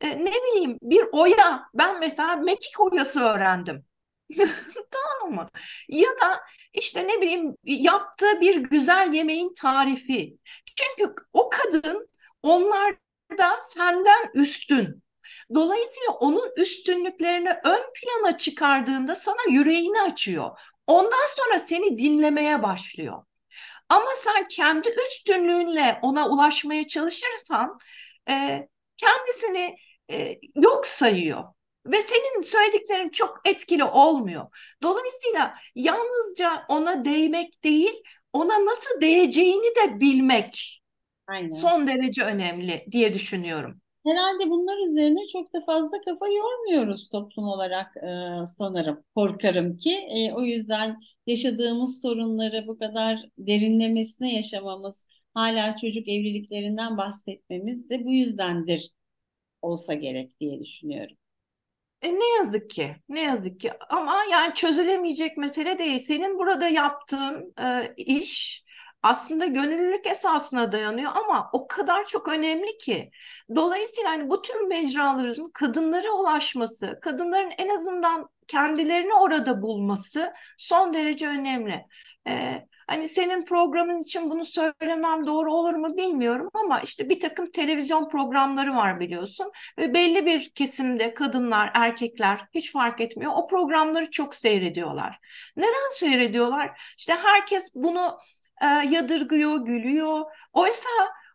E, 0.00 0.24
ne 0.24 0.32
bileyim 0.32 0.78
bir 0.82 1.04
oya. 1.12 1.62
Ben 1.74 2.00
mesela 2.00 2.36
mekik 2.36 2.80
oyası 2.80 3.20
öğrendim. 3.20 3.84
tamam 4.90 5.34
mı? 5.34 5.48
Ya 5.88 6.10
da 6.10 6.40
işte 6.76 7.08
ne 7.08 7.20
bileyim 7.20 7.56
yaptığı 7.64 8.40
bir 8.40 8.56
güzel 8.56 9.12
yemeğin 9.12 9.52
tarifi. 9.54 10.38
Çünkü 10.76 11.14
o 11.32 11.50
kadın 11.50 12.08
onlar 12.42 12.96
da 13.38 13.58
senden 13.62 14.30
üstün. 14.34 15.02
Dolayısıyla 15.54 16.12
onun 16.12 16.50
üstünlüklerini 16.56 17.50
ön 17.64 17.82
plana 17.94 18.38
çıkardığında 18.38 19.14
sana 19.14 19.42
yüreğini 19.50 20.00
açıyor. 20.00 20.58
Ondan 20.86 21.26
sonra 21.36 21.58
seni 21.58 21.98
dinlemeye 21.98 22.62
başlıyor. 22.62 23.22
Ama 23.88 24.08
sen 24.16 24.48
kendi 24.48 24.88
üstünlüğünle 25.06 25.98
ona 26.02 26.28
ulaşmaya 26.28 26.86
çalışırsan 26.86 27.78
e, 28.30 28.68
kendisini 28.96 29.76
e, 30.10 30.38
yok 30.54 30.86
sayıyor 30.86 31.44
ve 31.92 32.02
senin 32.02 32.42
söylediklerin 32.42 33.08
çok 33.08 33.40
etkili 33.44 33.84
olmuyor. 33.84 34.46
Dolayısıyla 34.82 35.54
yalnızca 35.74 36.64
ona 36.68 37.04
değmek 37.04 37.64
değil, 37.64 38.02
ona 38.32 38.66
nasıl 38.66 39.00
değeceğini 39.00 39.76
de 39.76 40.00
bilmek 40.00 40.82
Aynen. 41.26 41.52
son 41.52 41.86
derece 41.86 42.22
önemli 42.22 42.86
diye 42.92 43.14
düşünüyorum. 43.14 43.80
Herhalde 44.06 44.50
bunlar 44.50 44.84
üzerine 44.84 45.26
çok 45.32 45.52
da 45.54 45.60
fazla 45.60 46.00
kafa 46.00 46.28
yormuyoruz 46.28 47.08
toplum 47.08 47.48
olarak 47.48 47.96
e, 47.96 48.08
sanırım. 48.58 49.04
Korkarım 49.14 49.76
ki. 49.76 49.90
E, 49.90 50.32
o 50.32 50.42
yüzden 50.42 51.00
yaşadığımız 51.26 52.00
sorunları 52.02 52.66
bu 52.66 52.78
kadar 52.78 53.20
derinlemesine 53.38 54.34
yaşamamız, 54.34 55.06
hala 55.34 55.76
çocuk 55.76 56.08
evliliklerinden 56.08 56.96
bahsetmemiz 56.96 57.90
de 57.90 58.04
bu 58.04 58.12
yüzdendir 58.12 58.90
olsa 59.62 59.94
gerek 59.94 60.40
diye 60.40 60.60
düşünüyorum. 60.60 61.16
E 62.06 62.12
ne 62.14 62.28
yazık 62.38 62.70
ki, 62.70 62.96
ne 63.08 63.20
yazık 63.20 63.60
ki 63.60 63.72
ama 63.88 64.24
yani 64.30 64.54
çözülemeyecek 64.54 65.36
mesele 65.36 65.78
değil. 65.78 65.98
Senin 65.98 66.38
burada 66.38 66.68
yaptığın 66.68 67.54
e, 67.60 67.94
iş 67.96 68.64
aslında 69.02 69.46
gönüllülük 69.46 70.06
esasına 70.06 70.72
dayanıyor 70.72 71.12
ama 71.14 71.50
o 71.52 71.66
kadar 71.66 72.06
çok 72.06 72.28
önemli 72.28 72.78
ki. 72.78 73.10
Dolayısıyla 73.54 74.10
hani 74.10 74.30
bu 74.30 74.42
tür 74.42 74.60
mecraların 74.60 75.50
kadınlara 75.50 76.10
ulaşması, 76.10 76.98
kadınların 77.02 77.52
en 77.58 77.68
azından 77.68 78.28
kendilerini 78.48 79.14
orada 79.14 79.62
bulması 79.62 80.32
son 80.58 80.94
derece 80.94 81.28
önemli. 81.28 81.84
Ee, 82.28 82.66
hani 82.86 83.08
senin 83.08 83.44
programın 83.44 84.00
için 84.00 84.30
bunu 84.30 84.44
söylemem 84.44 85.26
doğru 85.26 85.54
olur 85.54 85.74
mu 85.74 85.96
bilmiyorum 85.96 86.50
ama 86.54 86.80
işte 86.80 87.08
bir 87.08 87.20
takım 87.20 87.50
televizyon 87.50 88.08
programları 88.08 88.74
var 88.74 89.00
biliyorsun 89.00 89.52
ve 89.78 89.94
belli 89.94 90.26
bir 90.26 90.50
kesimde 90.50 91.14
kadınlar, 91.14 91.70
erkekler 91.74 92.40
hiç 92.54 92.72
fark 92.72 93.00
etmiyor. 93.00 93.32
O 93.36 93.46
programları 93.46 94.10
çok 94.10 94.34
seyrediyorlar. 94.34 95.18
Neden 95.56 95.88
seyrediyorlar? 95.90 96.80
İşte 96.98 97.14
herkes 97.14 97.70
bunu 97.74 98.18
e, 98.62 98.66
yadırgıyor, 98.66 99.64
gülüyor. 99.64 100.24
Oysa 100.52 100.88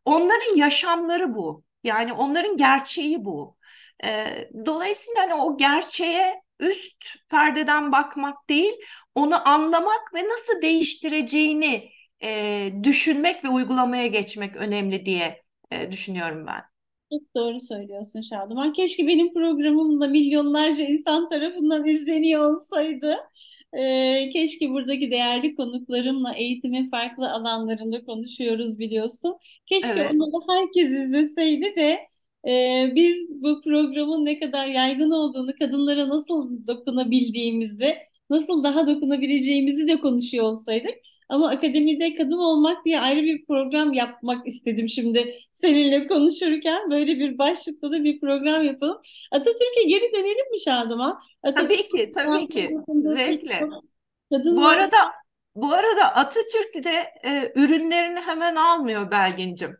onların 0.06 0.56
yaşamları 0.56 1.34
bu. 1.34 1.64
Yani 1.84 2.14
onların 2.14 2.58
gerçeği 2.58 3.26
bu. 3.26 3.58
E, 4.04 4.28
dolayısıyla 4.66 5.22
hani 5.22 5.34
o 5.34 5.58
gerçeğe 5.58 6.42
üst 6.60 7.30
perdeden 7.30 7.92
bakmak 7.92 8.50
değil, 8.50 8.74
onu 9.16 9.50
anlamak 9.50 10.14
ve 10.14 10.30
nasıl 10.30 10.62
değiştireceğini 10.62 11.90
e, 12.24 12.72
düşünmek 12.84 13.44
ve 13.44 13.50
uygulamaya 13.50 14.08
geçmek 14.08 14.56
önemli 14.56 15.06
diye 15.06 15.42
e, 15.72 15.92
düşünüyorum 15.92 16.48
ben. 16.48 16.62
Çok 17.12 17.36
doğru 17.36 17.62
söylüyorsun 17.62 18.22
Şadıman. 18.22 18.74
Keşke 18.74 19.08
benim 19.08 19.34
programım 19.34 20.02
da 20.02 20.08
milyonlarca 20.08 20.84
insan 20.84 21.30
tarafından 21.30 21.88
izleniyor 21.88 22.54
olsaydı. 22.54 23.18
Ee, 23.74 24.30
keşke 24.34 24.70
buradaki 24.70 25.12
değerli 25.12 25.56
konuklarımla 25.56 26.34
eğitimin 26.34 26.90
farklı 26.90 27.32
alanlarında 27.32 28.06
konuşuyoruz 28.06 28.80
biliyorsun. 28.80 29.38
Keşke 29.66 29.88
evet. 29.90 30.12
onu 30.12 30.34
da 30.34 30.54
herkes 30.54 30.92
izleseydi 30.92 31.76
de 31.76 32.00
e, 32.48 32.92
biz 32.96 33.42
bu 33.42 33.62
programın 33.62 34.26
ne 34.26 34.40
kadar 34.40 34.66
yaygın 34.66 35.12
olduğunu, 35.12 35.52
kadınlara 35.60 36.10
nasıl 36.10 36.68
dokunabildiğimizi, 36.68 37.98
nasıl 38.32 38.64
daha 38.64 38.88
dokunabileceğimizi 38.88 39.88
de 39.88 40.00
konuşuyor 40.00 40.46
olsaydık. 40.46 40.96
Ama 41.30 41.50
akademide 41.50 42.16
kadın 42.16 42.38
olmak 42.38 42.86
diye 42.86 43.00
ayrı 43.00 43.24
bir 43.24 43.46
program 43.46 43.94
yapmak 43.94 44.48
istedim 44.48 44.90
şimdi 44.90 45.34
seninle 45.52 46.08
konuşurken. 46.08 46.92
Böyle 46.92 47.20
bir 47.20 47.38
başlıkta 47.38 47.92
da 47.92 48.04
bir 48.04 48.20
program 48.20 48.64
yapalım. 48.64 48.98
Atatürk'e 49.32 49.84
geri 49.88 50.14
dönelim 50.14 50.52
mi 50.52 50.60
Şadıman? 50.60 51.20
Atatürk, 51.44 51.70
tabii 51.70 51.88
ki, 51.88 52.12
tabii 52.16 52.48
ki. 52.48 52.70
Zevkle. 53.04 53.62
Kadınlar... 54.34 54.64
Bu 54.64 54.68
arada 54.68 54.98
bu 55.56 55.74
arada 55.74 56.16
Atatürk 56.16 56.84
de 56.84 57.14
e, 57.26 57.52
ürünlerini 57.56 58.20
hemen 58.20 58.56
almıyor 58.56 59.12
Belgin'cim. 59.12 59.78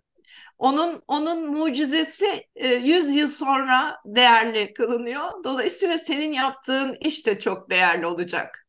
Onun 0.62 1.02
onun 1.08 1.52
mucizesi 1.52 2.26
e, 2.56 2.68
100 2.68 3.16
yıl 3.16 3.28
sonra 3.28 3.96
değerli 4.06 4.74
kılınıyor. 4.74 5.44
Dolayısıyla 5.44 5.98
senin 5.98 6.34
yaptığın 6.34 6.98
iş 7.06 7.28
de 7.28 7.40
çok 7.40 7.70
değerli 7.70 8.06
olacak. 8.06 8.68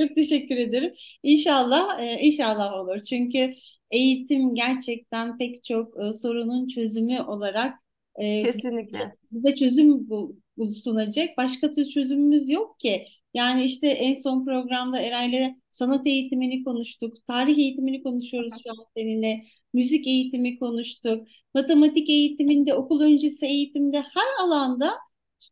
Çok 0.00 0.14
teşekkür 0.14 0.56
ederim. 0.56 0.92
İnşallah 1.22 2.00
e, 2.00 2.18
inşallah 2.20 2.72
olur. 2.74 3.04
Çünkü 3.04 3.54
eğitim 3.90 4.54
gerçekten 4.54 5.38
pek 5.38 5.64
çok 5.64 5.94
e, 6.04 6.12
sorunun 6.12 6.68
çözümü 6.68 7.20
olarak 7.20 7.74
e, 8.16 8.38
kesinlikle 8.42 9.16
bize 9.30 9.54
çözüm 9.54 10.10
bu, 10.10 10.36
sunacak. 10.66 11.36
Başka 11.36 11.70
tür 11.70 11.84
çözümümüz 11.84 12.48
yok 12.48 12.80
ki. 12.80 13.06
Yani 13.34 13.64
işte 13.64 13.88
en 13.88 14.14
son 14.14 14.44
programda 14.44 15.00
Eray'la 15.00 15.54
sanat 15.70 16.06
eğitimini 16.06 16.64
konuştuk. 16.64 17.16
Tarih 17.26 17.58
eğitimini 17.58 18.02
konuşuyoruz 18.02 18.54
şu 18.64 18.70
an 18.70 18.76
seninle. 18.96 19.44
Müzik 19.72 20.06
eğitimi 20.06 20.58
konuştuk. 20.58 21.28
Matematik 21.54 22.10
eğitiminde, 22.10 22.74
okul 22.74 23.00
öncesi 23.00 23.46
eğitimde 23.46 24.00
her 24.00 24.44
alanda 24.44 24.92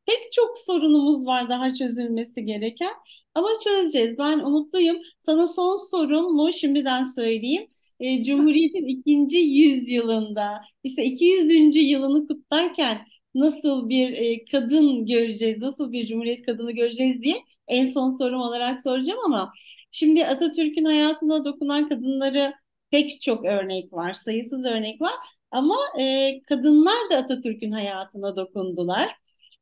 pek 0.06 0.32
çok 0.32 0.58
sorunumuz 0.58 1.26
var 1.26 1.48
daha 1.48 1.74
çözülmesi 1.74 2.44
gereken. 2.44 2.92
Ama 3.34 3.48
çözeceğiz. 3.64 4.18
Ben 4.18 4.38
umutluyum. 4.38 4.96
Sana 5.20 5.48
son 5.48 5.76
sorum 5.90 6.34
mu 6.36 6.52
şimdiden 6.52 7.04
söyleyeyim. 7.04 7.66
E, 8.00 8.22
Cumhuriyet'in 8.22 8.86
ikinci 8.86 9.38
yüzyılında 9.38 10.60
işte 10.84 11.04
200. 11.04 11.80
yılını 11.80 12.28
kutlarken 12.28 13.06
nasıl 13.40 13.88
bir 13.88 14.12
e, 14.12 14.44
kadın 14.44 15.06
göreceğiz, 15.06 15.58
nasıl 15.58 15.92
bir 15.92 16.06
Cumhuriyet 16.06 16.46
kadını 16.46 16.72
göreceğiz 16.72 17.22
diye 17.22 17.36
en 17.68 17.86
son 17.86 18.10
sorum 18.10 18.40
olarak 18.40 18.80
soracağım 18.80 19.20
ama 19.24 19.52
şimdi 19.90 20.26
Atatürk'ün 20.26 20.84
hayatına 20.84 21.44
dokunan 21.44 21.88
kadınları 21.88 22.54
pek 22.90 23.20
çok 23.20 23.44
örnek 23.44 23.92
var, 23.92 24.14
sayısız 24.14 24.64
örnek 24.64 25.00
var 25.00 25.12
ama 25.50 25.76
e, 26.00 26.30
kadınlar 26.48 27.10
da 27.10 27.16
Atatürk'ün 27.16 27.72
hayatına 27.72 28.36
dokundular. 28.36 29.08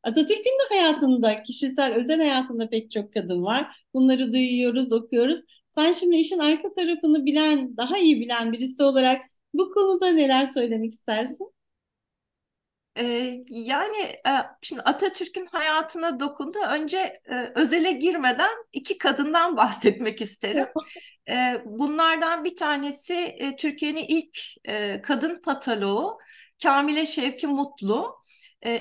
Atatürk'ün 0.03 0.45
de 0.45 0.75
hayatında, 0.75 1.43
kişisel, 1.43 1.95
özel 1.95 2.19
hayatında 2.19 2.69
pek 2.69 2.91
çok 2.91 3.13
kadın 3.15 3.43
var. 3.45 3.67
Bunları 3.95 4.33
duyuyoruz, 4.33 4.93
okuyoruz. 4.93 5.39
Sen 5.75 5.93
şimdi 5.93 6.17
işin 6.17 6.39
arka 6.39 6.75
tarafını 6.75 7.27
bilen, 7.27 7.77
daha 7.77 7.99
iyi 7.99 8.21
bilen 8.21 8.53
birisi 8.53 8.85
olarak 8.85 9.21
bu 9.55 9.71
konuda 9.71 10.09
neler 10.11 10.47
söylemek 10.47 10.95
istersin? 10.95 11.56
Ee, 12.97 13.45
yani 13.49 13.97
e, 13.99 14.31
şimdi 14.63 14.83
Atatürk'ün 14.83 15.47
hayatına 15.47 16.21
dokundu. 16.21 16.59
Önce 16.71 16.99
e, 17.25 17.53
özele 17.55 17.93
girmeden 17.93 18.51
iki 18.73 18.99
kadından 18.99 19.57
bahsetmek 19.57 20.21
isterim. 20.21 20.67
E, 21.29 21.63
bunlardan 21.65 22.45
bir 22.45 22.57
tanesi 22.57 23.39
Türkiye'nin 23.59 24.05
ilk 24.09 24.39
kadın 25.03 25.43
patoloğu 25.43 26.19
Kamile 26.63 27.07
Şevki 27.07 27.47
Mutlu. 27.47 28.23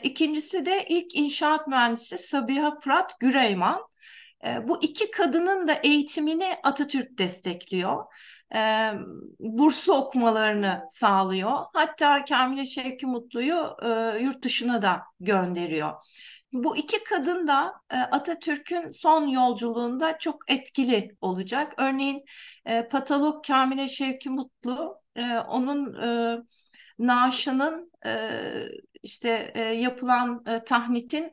İkincisi 0.03 0.65
de 0.65 0.85
ilk 0.89 1.15
inşaat 1.15 1.67
mühendisi 1.67 2.17
Sabiha 2.17 2.79
Fırat 2.79 3.19
Güreyman. 3.19 3.81
Bu 4.63 4.83
iki 4.83 5.11
kadının 5.11 5.67
da 5.67 5.73
eğitimini 5.83 6.57
Atatürk 6.63 7.17
destekliyor 7.17 8.05
e, 8.55 8.91
burslu 9.39 9.93
okumalarını 9.93 10.85
sağlıyor. 10.89 11.59
Hatta 11.73 12.25
Kamile 12.25 12.65
Şevki 12.65 13.05
Mutlu'yu 13.05 13.75
e, 13.83 14.19
yurt 14.19 14.43
dışına 14.43 14.81
da 14.81 15.03
gönderiyor. 15.19 15.93
Bu 16.53 16.77
iki 16.77 17.03
kadın 17.03 17.47
da 17.47 17.73
e, 17.91 17.97
Atatürk'ün 17.97 18.87
son 18.91 19.27
yolculuğunda 19.27 20.17
çok 20.17 20.51
etkili 20.51 21.15
olacak. 21.21 21.73
Örneğin 21.77 22.23
e, 22.65 22.87
patolog 22.87 23.45
Kamile 23.45 23.89
Şevki 23.89 24.29
Mutlu 24.29 25.01
e, 25.15 25.37
onun 25.37 26.01
e, 26.03 26.37
naaşının 26.99 27.91
e, 28.05 28.29
işte 29.03 29.51
e, 29.55 29.61
yapılan 29.61 30.43
e, 30.47 30.63
tahnitin 30.63 31.31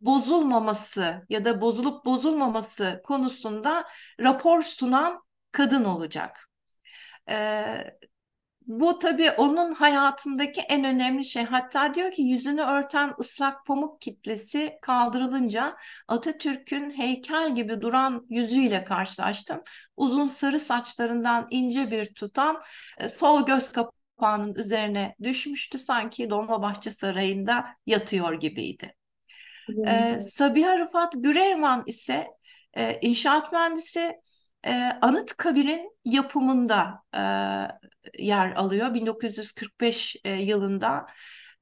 bozulmaması 0.00 1.26
ya 1.28 1.44
da 1.44 1.60
bozulup 1.60 2.04
bozulmaması 2.04 3.00
konusunda 3.04 3.86
rapor 4.20 4.62
sunan 4.62 5.22
kadın 5.52 5.84
olacak. 5.84 6.45
Ee, 7.30 7.96
bu 8.66 8.98
tabii 8.98 9.30
onun 9.30 9.74
hayatındaki 9.74 10.60
en 10.60 10.84
önemli 10.84 11.24
şey. 11.24 11.44
Hatta 11.44 11.94
diyor 11.94 12.12
ki 12.12 12.22
yüzünü 12.22 12.60
örten 12.60 13.14
ıslak 13.20 13.66
pamuk 13.66 14.00
kitlesi 14.00 14.78
kaldırılınca 14.82 15.76
Atatürk'ün 16.08 16.90
heykel 16.90 17.54
gibi 17.54 17.80
duran 17.80 18.26
yüzüyle 18.28 18.84
karşılaştım. 18.84 19.62
Uzun 19.96 20.26
sarı 20.26 20.58
saçlarından 20.58 21.46
ince 21.50 21.90
bir 21.90 22.14
tutam 22.14 22.60
sol 23.08 23.46
göz 23.46 23.72
kapağının 23.72 24.54
üzerine 24.54 25.14
düşmüştü. 25.22 25.78
Sanki 25.78 26.30
Dolmabahçe 26.30 26.90
Sarayı'nda 26.90 27.66
yatıyor 27.86 28.34
gibiydi. 28.34 28.94
Ee, 29.86 30.20
Sabiha 30.20 30.78
Rıfat 30.78 31.12
Güreyman 31.16 31.82
ise 31.86 32.26
e, 32.76 32.98
inşaat 33.00 33.52
mühendisi 33.52 34.20
e, 34.66 34.98
Anıtkabir'in 35.02 35.90
yapımında 36.04 37.02
e, 37.14 37.20
yer 38.18 38.52
alıyor 38.52 38.94
1945 38.94 40.16
e, 40.24 40.32
yılında 40.32 41.06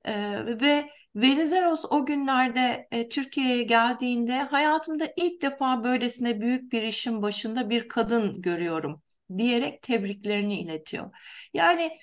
e, 0.05 0.15
ve 0.61 0.91
Venizelos 1.17 1.85
o 1.91 2.07
günlerde 2.07 2.89
e, 2.91 3.09
Türkiye'ye 3.09 3.63
geldiğinde 3.63 4.39
hayatımda 4.39 5.09
ilk 5.17 5.43
defa 5.43 5.85
böylesine 5.85 6.41
büyük 6.41 6.73
bir 6.73 6.83
işin 6.83 7.23
başında 7.23 7.71
bir 7.71 7.89
kadın 7.89 8.43
görüyorum 8.43 9.03
diyerek 9.39 9.83
tebriklerini 9.83 10.61
iletiyor. 10.61 11.11
Yani 11.55 11.99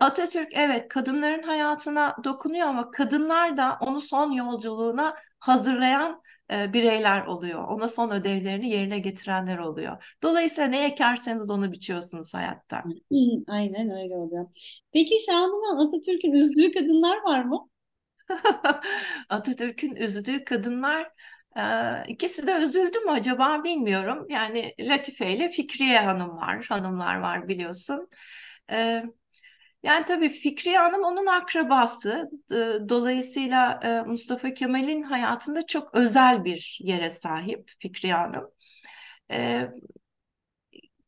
Atatürk 0.00 0.48
evet 0.52 0.88
kadınların 0.88 1.42
hayatına 1.42 2.16
dokunuyor 2.24 2.68
ama 2.68 2.90
kadınlar 2.90 3.56
da 3.56 3.78
onu 3.80 4.00
son 4.00 4.32
yolculuğuna 4.32 5.16
hazırlayan 5.38 6.22
e, 6.52 6.72
bireyler 6.72 7.26
oluyor. 7.26 7.64
Ona 7.68 7.88
son 7.88 8.10
ödevlerini 8.10 8.70
yerine 8.70 8.98
getirenler 8.98 9.58
oluyor. 9.58 10.16
Dolayısıyla 10.22 10.68
ne 10.70 10.84
ekerseniz 10.84 11.50
onu 11.50 11.72
biçiyorsunuz 11.72 12.34
hayatta. 12.34 12.84
Aynen 13.48 13.90
öyle 13.90 14.16
oluyor. 14.16 14.46
Peki 14.92 15.14
Şanuman 15.26 15.86
Atatürk'ün 15.86 16.32
üzdüğü 16.32 16.72
kadınlar 16.72 17.22
var 17.22 17.44
mı? 17.44 17.68
Atatürk'ün 19.28 19.96
üzdüğü 19.96 20.44
kadınlar 20.44 21.10
e, 21.56 21.62
ikisi 22.08 22.46
de 22.46 22.52
üzüldü 22.52 22.98
mü 22.98 23.10
acaba 23.10 23.64
bilmiyorum. 23.64 24.26
Yani 24.30 24.74
Latife 24.80 25.32
ile 25.36 25.50
Fikriye 25.50 25.98
Hanım 26.00 26.36
var, 26.36 26.66
hanımlar 26.68 27.16
var 27.20 27.48
biliyorsun. 27.48 28.08
E, 29.82 29.88
yani 29.88 30.04
tabii 30.04 30.28
Fikriye 30.28 30.78
Hanım 30.78 31.04
onun 31.04 31.26
akrabası. 31.26 32.30
Dolayısıyla 32.88 33.80
Mustafa 34.06 34.54
Kemal'in 34.54 35.02
hayatında 35.02 35.66
çok 35.66 35.94
özel 35.94 36.44
bir 36.44 36.78
yere 36.82 37.10
sahip 37.10 37.70
Fikriye 37.80 38.14
Hanım. 38.14 38.50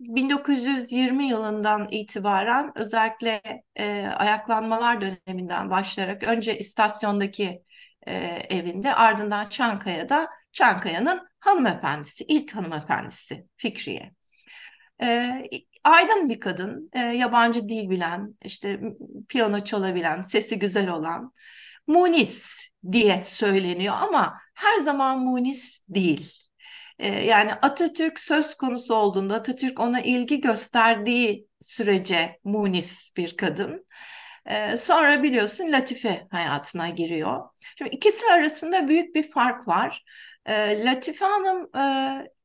1920 0.00 1.24
yılından 1.24 1.88
itibaren 1.90 2.72
özellikle 2.74 3.42
ayaklanmalar 4.16 5.00
döneminden 5.00 5.70
başlayarak 5.70 6.22
önce 6.22 6.58
istasyondaki 6.58 7.62
evinde 8.50 8.94
ardından 8.94 9.48
Çankaya'da 9.48 10.28
Çankaya'nın 10.52 11.28
hanımefendisi, 11.40 12.24
ilk 12.24 12.54
hanımefendisi 12.54 13.46
Fikriye. 13.56 14.12
Aydın 15.84 16.28
bir 16.28 16.40
kadın, 16.40 16.90
e, 16.92 16.98
yabancı 17.00 17.68
dil 17.68 17.90
bilen, 17.90 18.34
işte 18.44 18.80
piyano 19.28 19.64
çalabilen, 19.64 20.22
sesi 20.22 20.58
güzel 20.58 20.88
olan, 20.90 21.32
Munis 21.86 22.68
diye 22.92 23.22
söyleniyor 23.24 23.94
ama 24.00 24.38
her 24.54 24.76
zaman 24.76 25.20
Munis 25.20 25.80
değil. 25.88 26.32
E, 26.98 27.08
yani 27.08 27.52
Atatürk 27.54 28.20
söz 28.20 28.54
konusu 28.54 28.94
olduğunda, 28.94 29.34
Atatürk 29.34 29.80
ona 29.80 30.00
ilgi 30.00 30.40
gösterdiği 30.40 31.48
sürece 31.60 32.40
Munis 32.44 33.16
bir 33.16 33.36
kadın. 33.36 33.86
E, 34.46 34.76
sonra 34.76 35.22
biliyorsun 35.22 35.72
Latife 35.72 36.26
hayatına 36.30 36.88
giriyor. 36.88 37.48
Şimdi 37.78 37.90
ikisi 37.96 38.26
arasında 38.32 38.88
büyük 38.88 39.14
bir 39.14 39.30
fark 39.30 39.68
var. 39.68 40.04
E, 40.46 40.84
Latife 40.84 41.24
Hanım 41.24 41.76
e, 41.76 41.84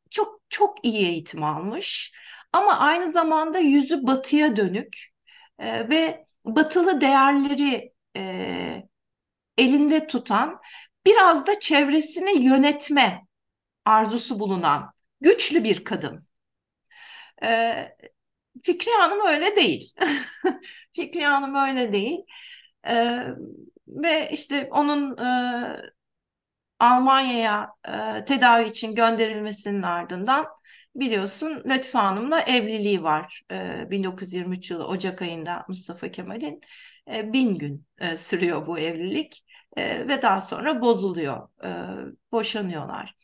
çok 0.10 0.42
çok 0.50 0.86
iyi 0.86 1.06
eğitim 1.08 1.44
almış. 1.44 2.14
Ama 2.54 2.78
aynı 2.80 3.10
zamanda 3.12 3.60
yüzü 3.60 4.08
batıya 4.08 4.56
dönük 4.56 4.98
e, 5.60 5.90
ve 5.90 6.26
batılı 6.46 7.02
değerleri 7.02 7.94
e, 8.18 8.84
elinde 9.58 10.08
tutan, 10.08 10.62
biraz 11.06 11.48
da 11.48 11.60
çevresini 11.60 12.44
yönetme 12.44 13.26
arzusu 13.86 14.40
bulunan 14.40 14.94
güçlü 15.22 15.64
bir 15.64 15.84
kadın. 15.84 16.28
E, 17.44 17.74
Fikri 18.64 18.92
Hanım 18.92 19.28
öyle 19.28 19.56
değil. 19.56 19.94
Fikri 20.94 21.26
Hanım 21.26 21.56
öyle 21.56 21.94
değil. 21.94 22.20
E, 22.88 23.20
ve 23.88 24.30
işte 24.32 24.70
onun 24.72 25.18
e, 25.18 25.92
Almanya'ya 26.80 27.74
e, 27.88 28.26
tedavi 28.26 28.66
için 28.70 28.96
gönderilmesinin 28.96 29.82
ardından 29.82 30.46
biliyorsun 31.00 31.64
Latife 31.70 31.98
Hanım'la 32.00 32.42
evliliği 32.42 33.04
var. 33.04 33.42
E, 33.52 33.92
1923 33.92 34.72
yılı 34.72 34.88
Ocak 34.88 35.22
ayında 35.22 35.66
Mustafa 35.68 36.12
Kemal'in 36.12 36.62
e, 37.14 37.34
bin 37.34 37.56
gün 37.58 37.86
e, 38.00 38.16
sürüyor 38.18 38.68
bu 38.68 38.80
evlilik 38.80 39.46
e, 39.78 40.08
ve 40.08 40.22
daha 40.22 40.42
sonra 40.42 40.82
bozuluyor, 40.82 41.48
e, 41.64 41.70
boşanıyorlar. 42.32 43.16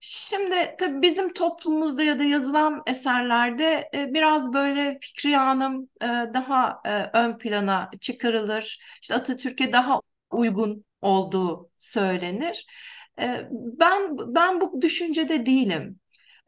Şimdi 0.00 0.76
tabii 0.78 1.02
bizim 1.02 1.32
toplumumuzda 1.32 2.02
ya 2.02 2.18
da 2.18 2.24
yazılan 2.24 2.82
eserlerde 2.86 3.90
e, 3.94 4.14
biraz 4.14 4.52
böyle 4.52 4.98
Fikriye 5.00 5.36
Hanım 5.36 5.88
e, 6.02 6.06
daha 6.06 6.80
e, 6.84 7.10
ön 7.18 7.38
plana 7.38 7.90
çıkarılır. 8.00 8.80
İşte 9.02 9.14
Atatürk'e 9.14 9.72
daha 9.72 10.00
uygun 10.30 10.84
olduğu 11.02 11.70
söylenir. 11.76 12.66
E, 13.20 13.48
ben 13.52 14.18
ben 14.34 14.60
bu 14.60 14.82
düşüncede 14.82 15.46
değilim. 15.46 15.99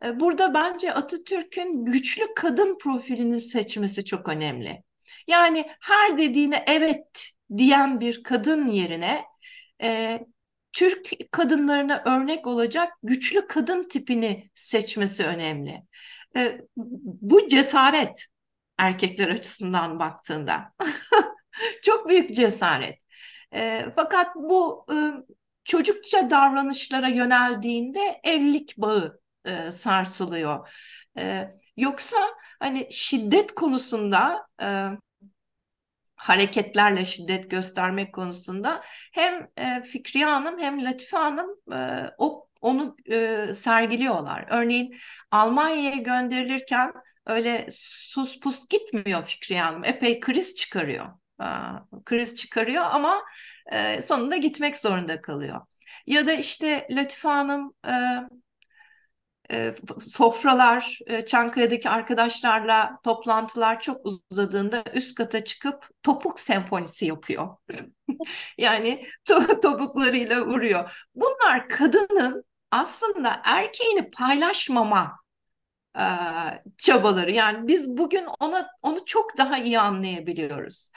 E, 0.05 0.21
burada 0.21 0.55
bence 0.55 0.95
Atatürk'ün 0.95 1.85
güçlü 1.85 2.35
kadın 2.37 2.79
profilini 2.79 3.41
seçmesi 3.41 4.05
çok 4.05 4.29
önemli. 4.29 4.83
Yani 5.27 5.71
her 5.81 6.19
dediğine 6.19 6.65
evet 6.67 7.29
diyen 7.57 8.01
bir 8.01 8.23
kadın 8.23 8.69
yerine 8.69 9.25
e, 9.83 10.21
Türk 10.73 11.09
kadınlarına 11.33 12.03
örnek 12.07 12.47
olacak 12.47 12.93
güçlü 13.03 13.47
kadın 13.47 13.89
tipini 13.89 14.51
seçmesi 14.55 15.25
önemli. 15.25 15.83
E, 16.37 16.61
bu 16.77 17.49
cesaret 17.49 18.25
erkekler 18.79 19.29
açısından 19.29 19.99
baktığında. 19.99 20.73
Çok 21.83 22.09
büyük 22.09 22.37
cesaret. 22.37 22.99
E, 23.55 23.87
fakat 23.97 24.37
bu 24.37 24.87
e, 24.93 24.97
çocukça 25.65 26.31
davranışlara 26.31 27.09
yöneldiğinde 27.09 28.21
evlilik 28.25 28.75
bağı 28.79 29.22
e, 29.45 29.71
sarsılıyor. 29.71 30.69
E, 31.19 31.55
yoksa 31.77 32.17
hani 32.61 32.89
şiddet 32.91 33.55
konusunda 33.55 34.47
e, 34.63 34.89
hareketlerle 36.17 37.05
şiddet 37.05 37.51
göstermek 37.51 38.15
konusunda 38.15 38.83
hem 39.13 39.49
e, 39.57 39.83
Fikriye 39.83 40.27
Hanım 40.27 40.59
hem 40.59 40.85
Latife 40.85 41.17
Hanım 41.17 41.51
e, 41.73 42.11
o 42.19 42.49
onu 42.61 42.97
e, 43.11 43.47
sergiliyorlar. 43.55 44.47
Örneğin 44.51 44.97
Almanya'ya 45.31 45.97
gönderilirken 45.97 46.93
öyle 47.27 47.69
sus 47.73 48.41
pus 48.41 48.69
gitmiyor 48.69 49.25
Fikriye 49.25 49.63
Hanım. 49.63 49.85
Epey 49.85 50.21
kriz 50.21 50.55
çıkarıyor. 50.55 51.07
E, 51.41 51.47
kriz 52.05 52.37
çıkarıyor 52.37 52.85
ama 52.91 53.23
e, 53.73 54.03
sonunda 54.03 54.37
gitmek 54.37 54.77
zorunda 54.77 55.21
kalıyor. 55.21 55.61
Ya 56.07 56.27
da 56.27 56.33
işte 56.33 56.89
Latife 56.91 57.29
Hanım 57.29 57.75
e, 57.89 57.93
e, 59.51 59.75
sofralar, 60.11 60.99
e, 61.07 61.25
Çankaya'daki 61.25 61.89
arkadaşlarla 61.89 62.99
toplantılar 63.05 63.81
çok 63.81 64.07
uzadığında 64.31 64.85
üst 64.95 65.15
kata 65.15 65.45
çıkıp 65.45 65.89
topuk 66.03 66.41
senfonisi 66.41 67.07
yapıyor. 67.07 67.57
yani 68.59 69.07
to 69.25 69.61
topuklarıyla 69.61 70.47
vuruyor. 70.47 71.07
Bunlar 71.15 71.69
kadının 71.69 72.45
aslında 72.71 73.41
erkeğini 73.45 74.11
paylaşmama 74.11 75.17
e, 75.99 76.05
çabaları. 76.79 77.33
Yani 77.33 77.69
biz 77.69 77.89
bugün 77.89 78.27
ona 78.41 78.71
onu 78.83 79.05
çok 79.07 79.39
daha 79.39 79.59
iyi 79.59 79.81
anlayabiliyoruz. 79.81 80.91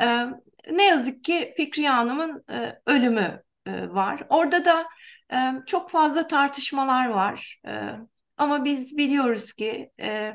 E, 0.00 0.26
ne 0.70 0.86
yazık 0.86 1.24
ki 1.24 1.54
Fikriye 1.56 1.90
Hanım'ın 1.90 2.44
e, 2.50 2.80
ölümü 2.86 3.42
e, 3.66 3.88
var. 3.88 4.22
Orada 4.28 4.64
da 4.64 4.88
e, 5.32 5.36
çok 5.66 5.90
fazla 5.90 6.26
tartışmalar 6.26 7.08
var. 7.08 7.60
E, 7.66 7.82
ama 8.36 8.64
biz 8.64 8.96
biliyoruz 8.98 9.52
ki 9.52 9.90
e, 10.00 10.32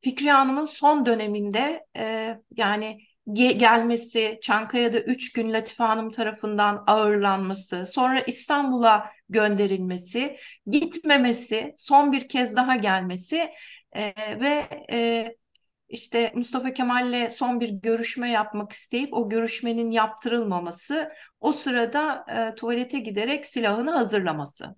Fikriye 0.00 0.32
Hanım'ın 0.32 0.64
son 0.64 1.06
döneminde 1.06 1.86
e, 1.96 2.36
yani 2.56 3.00
ge 3.32 3.52
gelmesi, 3.52 4.38
Çankaya'da 4.42 5.00
üç 5.00 5.32
gün 5.32 5.52
Latife 5.52 5.84
Hanım 5.84 6.10
tarafından 6.10 6.84
ağırlanması, 6.86 7.86
sonra 7.86 8.20
İstanbul'a 8.20 9.10
gönderilmesi, 9.28 10.36
gitmemesi, 10.66 11.74
son 11.76 12.12
bir 12.12 12.28
kez 12.28 12.56
daha 12.56 12.76
gelmesi 12.76 13.50
e, 13.92 14.14
ve 14.40 14.64
e, 14.92 15.36
işte 15.94 16.32
Mustafa 16.34 16.72
Kemal'le 16.72 17.30
son 17.30 17.60
bir 17.60 17.68
görüşme 17.68 18.30
yapmak 18.30 18.72
isteyip 18.72 19.14
o 19.14 19.28
görüşmenin 19.28 19.90
yaptırılmaması, 19.90 21.12
o 21.40 21.52
sırada 21.52 22.24
e, 22.52 22.54
tuvalete 22.54 22.98
giderek 22.98 23.46
silahını 23.46 23.90
hazırlaması. 23.90 24.76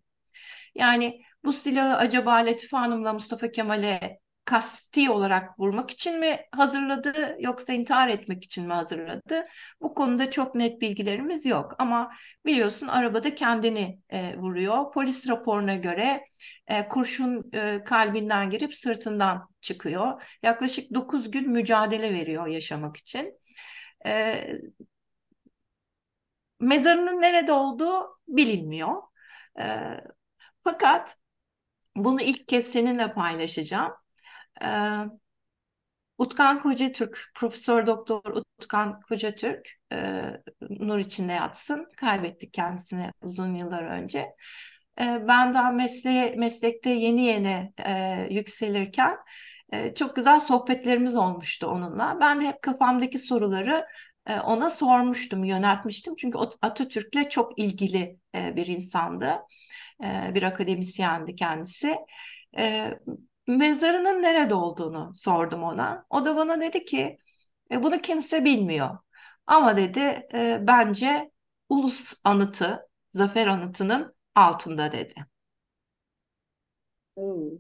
Yani 0.74 1.22
bu 1.44 1.52
silahı 1.52 1.96
acaba 1.96 2.34
Latife 2.34 2.76
Hanım'la 2.76 3.12
Mustafa 3.12 3.50
Kemal'e 3.52 4.20
kasti 4.46 5.10
olarak 5.10 5.60
vurmak 5.60 5.90
için 5.90 6.20
mi 6.20 6.40
hazırladı 6.52 7.36
yoksa 7.40 7.72
intihar 7.72 8.08
etmek 8.08 8.44
için 8.44 8.66
mi 8.66 8.72
hazırladı? 8.74 9.46
Bu 9.80 9.94
konuda 9.94 10.30
çok 10.30 10.54
net 10.54 10.80
bilgilerimiz 10.80 11.46
yok 11.46 11.74
ama 11.78 12.12
biliyorsun 12.46 12.88
arabada 12.88 13.34
kendini 13.34 14.00
e, 14.10 14.36
vuruyor. 14.38 14.92
Polis 14.92 15.28
raporuna 15.28 15.74
göre 15.76 16.24
e, 16.66 16.88
kurşun 16.88 17.50
e, 17.54 17.84
kalbinden 17.84 18.50
girip 18.50 18.74
sırtından 18.74 19.48
çıkıyor. 19.60 20.22
Yaklaşık 20.42 20.94
9 20.94 21.30
gün 21.30 21.50
mücadele 21.50 22.14
veriyor 22.14 22.46
yaşamak 22.46 22.96
için. 22.96 23.38
E, 24.06 24.46
mezarının 26.60 27.20
nerede 27.22 27.52
olduğu 27.52 28.18
bilinmiyor. 28.28 29.02
E, 29.60 29.64
fakat 30.64 31.18
bunu 31.96 32.22
ilk 32.22 32.48
kez 32.48 32.66
seninle 32.66 33.14
paylaşacağım. 33.14 33.92
E, 34.62 34.68
Utkan 36.18 36.62
Kocatürk, 36.62 37.18
Profesör 37.34 37.86
Doktor 37.86 38.22
Utkan 38.58 39.00
Kocatürk, 39.00 39.68
e, 39.92 40.22
nur 40.70 40.98
içinde 40.98 41.32
yatsın. 41.32 41.88
Kaybettik 41.96 42.52
kendisini 42.52 43.10
uzun 43.22 43.54
yıllar 43.54 43.82
önce. 43.82 44.18
E, 45.00 45.28
ben 45.28 45.54
daha 45.54 45.70
mesleğe, 45.70 46.34
meslekte 46.36 46.90
yeni 46.90 47.22
yeni 47.24 47.72
e, 47.86 48.26
yükselirken 48.30 49.16
e, 49.72 49.94
çok 49.94 50.16
güzel 50.16 50.40
sohbetlerimiz 50.40 51.16
olmuştu 51.16 51.66
onunla. 51.66 52.18
Ben 52.20 52.40
de 52.40 52.44
hep 52.44 52.62
kafamdaki 52.62 53.18
soruları 53.18 53.86
e, 54.26 54.40
ona 54.40 54.70
sormuştum, 54.70 55.44
yöneltmiştim. 55.44 56.16
Çünkü 56.16 56.38
Atatürk'le 56.62 57.30
çok 57.30 57.58
ilgili 57.58 58.18
e, 58.34 58.56
bir 58.56 58.66
insandı. 58.66 59.38
E, 60.04 60.34
bir 60.34 60.42
akademisyendi 60.42 61.34
kendisi. 61.34 61.96
E, 62.58 62.90
mezarının 63.46 64.22
nerede 64.22 64.54
olduğunu 64.54 65.12
sordum 65.14 65.62
ona. 65.62 66.06
O 66.10 66.24
da 66.24 66.36
bana 66.36 66.60
dedi 66.60 66.84
ki 66.84 67.18
e, 67.70 67.82
bunu 67.82 68.00
kimse 68.00 68.44
bilmiyor. 68.44 68.98
Ama 69.46 69.76
dedi 69.76 70.28
e, 70.34 70.58
bence 70.62 71.30
ulus 71.68 72.14
anıtı, 72.24 72.88
zafer 73.12 73.46
anıtının 73.46 74.14
altında 74.34 74.92
dedi. 74.92 75.26
Hmm. 77.16 77.58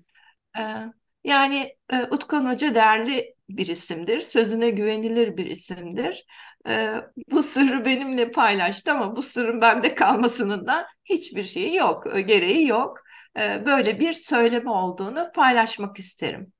E, 0.58 0.92
yani 1.24 1.76
e, 1.92 2.02
Utkan 2.10 2.52
Hoca 2.52 2.74
değerli 2.74 3.34
bir 3.48 3.66
isimdir, 3.66 4.20
sözüne 4.20 4.70
güvenilir 4.70 5.36
bir 5.36 5.46
isimdir. 5.46 6.26
E, 6.68 6.94
bu 7.30 7.42
sırrı 7.42 7.84
benimle 7.84 8.30
paylaştı 8.30 8.92
ama 8.92 9.16
bu 9.16 9.22
sırrın 9.22 9.60
bende 9.60 9.94
kalmasının 9.94 10.66
da 10.66 10.86
hiçbir 11.04 11.42
şeyi 11.42 11.74
yok, 11.76 12.04
gereği 12.26 12.66
yok. 12.66 13.05
E, 13.38 13.66
böyle 13.66 14.00
bir 14.00 14.12
söyleme 14.12 14.70
olduğunu 14.70 15.30
paylaşmak 15.34 15.98
isterim. 15.98 16.52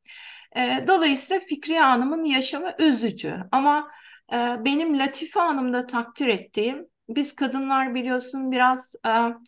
E, 0.56 0.84
dolayısıyla 0.88 1.40
Fikriye 1.40 1.80
Hanım'ın 1.80 2.24
yaşamı 2.24 2.72
üzücü 2.78 3.36
ama 3.52 3.90
e, 4.32 4.36
benim 4.64 4.98
Latife 4.98 5.40
Hanım'da 5.40 5.86
takdir 5.86 6.26
ettiğim, 6.26 6.86
biz 7.08 7.34
kadınlar 7.34 7.94
biliyorsun 7.94 8.52
biraz 8.52 8.94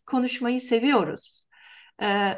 konuşmayı 0.07 0.61
seviyoruz. 0.61 1.45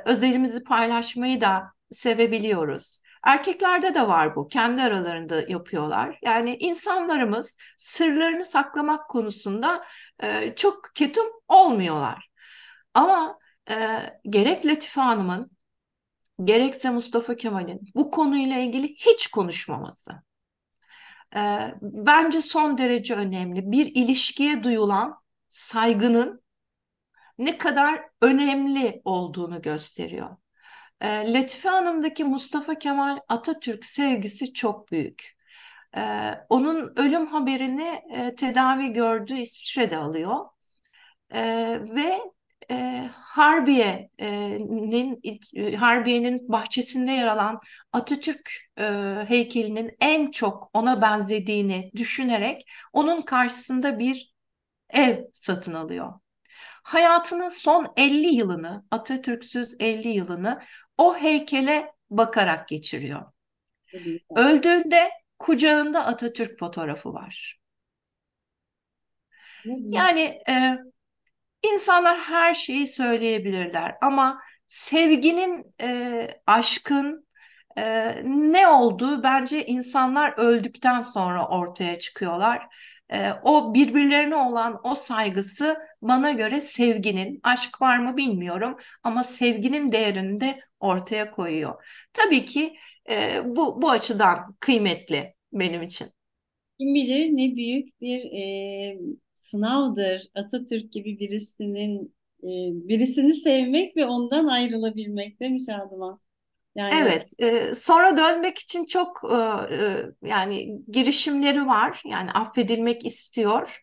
Özelimizi 0.05 0.65
paylaşmayı 0.65 1.41
da 1.41 1.73
sevebiliyoruz. 1.93 2.99
Erkeklerde 3.25 3.95
de 3.95 4.09
var 4.09 4.37
bu. 4.37 4.49
Kendi 4.49 4.83
aralarında 4.83 5.43
yapıyorlar. 5.49 6.19
Yani 6.23 6.57
insanlarımız 6.57 7.57
sırlarını 7.79 8.45
saklamak 8.45 9.09
konusunda 9.11 9.85
çok 10.57 10.95
ketum 10.95 11.27
olmuyorlar. 11.49 12.29
Ama 12.95 13.40
e, 13.71 13.75
gerek 14.25 14.67
Latife 14.67 15.01
Hanım'ın 15.01 15.51
gerekse 16.45 16.91
Mustafa 16.91 17.37
Kemal'in 17.37 17.81
bu 17.95 18.11
konuyla 18.11 18.59
ilgili 18.59 18.95
hiç 18.95 19.27
konuşmaması. 19.27 20.11
E, 21.37 21.75
bence 21.83 22.41
son 22.41 22.79
derece 22.79 23.15
önemli. 23.15 23.73
Bir 23.73 23.87
ilişkiye 23.87 24.63
duyulan 24.63 25.17
saygının 25.49 26.43
ne 27.39 27.59
kadar 27.59 28.03
önemli 28.23 29.03
olduğunu 29.05 29.63
gösteriyor. 29.63 30.37
E, 31.01 31.33
Latife 31.33 31.69
Hanım'daki 31.69 32.25
Mustafa 32.25 32.75
Kemal 32.75 33.19
Atatürk 33.29 33.85
sevgisi 33.85 34.53
çok 34.53 34.93
büyük. 34.93 35.37
E, 35.97 36.33
onun 36.49 36.93
ölüm 36.97 37.27
haberini 37.27 38.03
e, 38.13 38.35
tedavi 38.35 38.93
gördüğü 38.93 39.37
İsviçre'de 39.37 39.97
alıyor. 39.97 40.47
E, 41.31 41.43
ve 41.95 42.21
e, 42.71 43.11
Harbiye'nin 43.15 45.21
e, 45.55 45.77
Harbiye'nin 45.77 46.49
bahçesinde 46.49 47.13
yer 47.13 47.27
alan 47.27 47.61
Atatürk 47.93 48.51
e, 48.79 48.85
heykelinin 49.29 49.97
en 50.01 50.31
çok 50.31 50.71
ona 50.75 51.03
benzediğini 51.03 51.91
düşünerek 51.97 52.71
onun 52.93 53.23
karşısında 53.23 53.99
bir 53.99 54.35
ev 54.91 55.25
satın 55.35 55.75
alıyor. 55.75 56.13
Hayatının 56.83 57.49
son 57.49 57.93
50 57.97 58.35
yılını, 58.35 58.85
Atatürk'süz 58.91 59.77
50 59.81 60.09
yılını 60.09 60.61
o 60.99 61.17
heykele 61.17 61.93
bakarak 62.11 62.69
geçiriyor. 62.69 63.23
Öldüğünde 64.37 65.11
kucağında 65.39 66.07
Atatürk 66.07 66.59
fotoğrafı 66.59 67.13
var. 67.15 67.61
Yani 69.65 70.43
e, 70.49 70.79
İnsanlar 71.63 72.19
her 72.19 72.55
şeyi 72.55 72.87
söyleyebilirler 72.87 73.97
ama 74.03 74.41
sevginin, 74.67 75.75
e, 75.83 76.29
aşkın 76.47 77.27
e, 77.79 78.15
ne 78.25 78.69
olduğu 78.69 79.23
bence 79.23 79.67
insanlar 79.67 80.35
öldükten 80.39 81.01
sonra 81.01 81.49
ortaya 81.49 81.99
çıkıyorlar. 81.99 82.67
E, 83.13 83.33
o 83.43 83.75
birbirlerine 83.75 84.37
olan 84.37 84.81
o 84.85 84.95
saygısı 84.95 85.79
bana 86.03 86.33
göre 86.33 86.61
sevginin, 86.61 87.41
aşk 87.43 87.83
var 87.83 87.99
mı 87.99 88.17
bilmiyorum 88.17 88.77
ama 89.03 89.25
sevginin 89.25 89.93
değerini 89.93 90.41
de 90.41 90.61
ortaya 90.81 91.31
koyuyor. 91.31 91.85
Tabii 92.13 92.47
ki 92.47 92.75
e, 93.11 93.41
bu, 93.45 93.83
bu 93.83 93.91
açıdan 93.91 94.57
kıymetli 94.61 95.35
benim 95.53 95.83
için. 95.83 96.09
Kim 96.81 96.95
bilir 96.95 97.29
ne 97.31 97.57
büyük 97.57 98.01
bir 98.01 98.25
e, 98.33 98.99
sınavdır 99.41 100.31
Atatürk 100.35 100.93
gibi 100.93 101.19
birisinin 101.21 102.15
e, 102.43 102.49
birisini 102.89 103.33
sevmek 103.35 103.97
ve 103.97 104.07
ondan 104.07 104.47
ayrılabilmek 104.47 105.41
değil 105.41 105.53
mi 105.53 105.65
Şadıman? 105.65 106.21
Yani 106.75 106.95
Evet, 106.95 107.31
e, 107.39 107.75
sonra 107.75 108.17
dönmek 108.17 108.59
için 108.59 108.85
çok 108.87 109.21
e, 109.33 109.37
yani 110.29 110.81
girişimleri 110.89 111.67
var. 111.67 112.03
Yani 112.05 112.31
affedilmek 112.33 113.07
istiyor. 113.07 113.81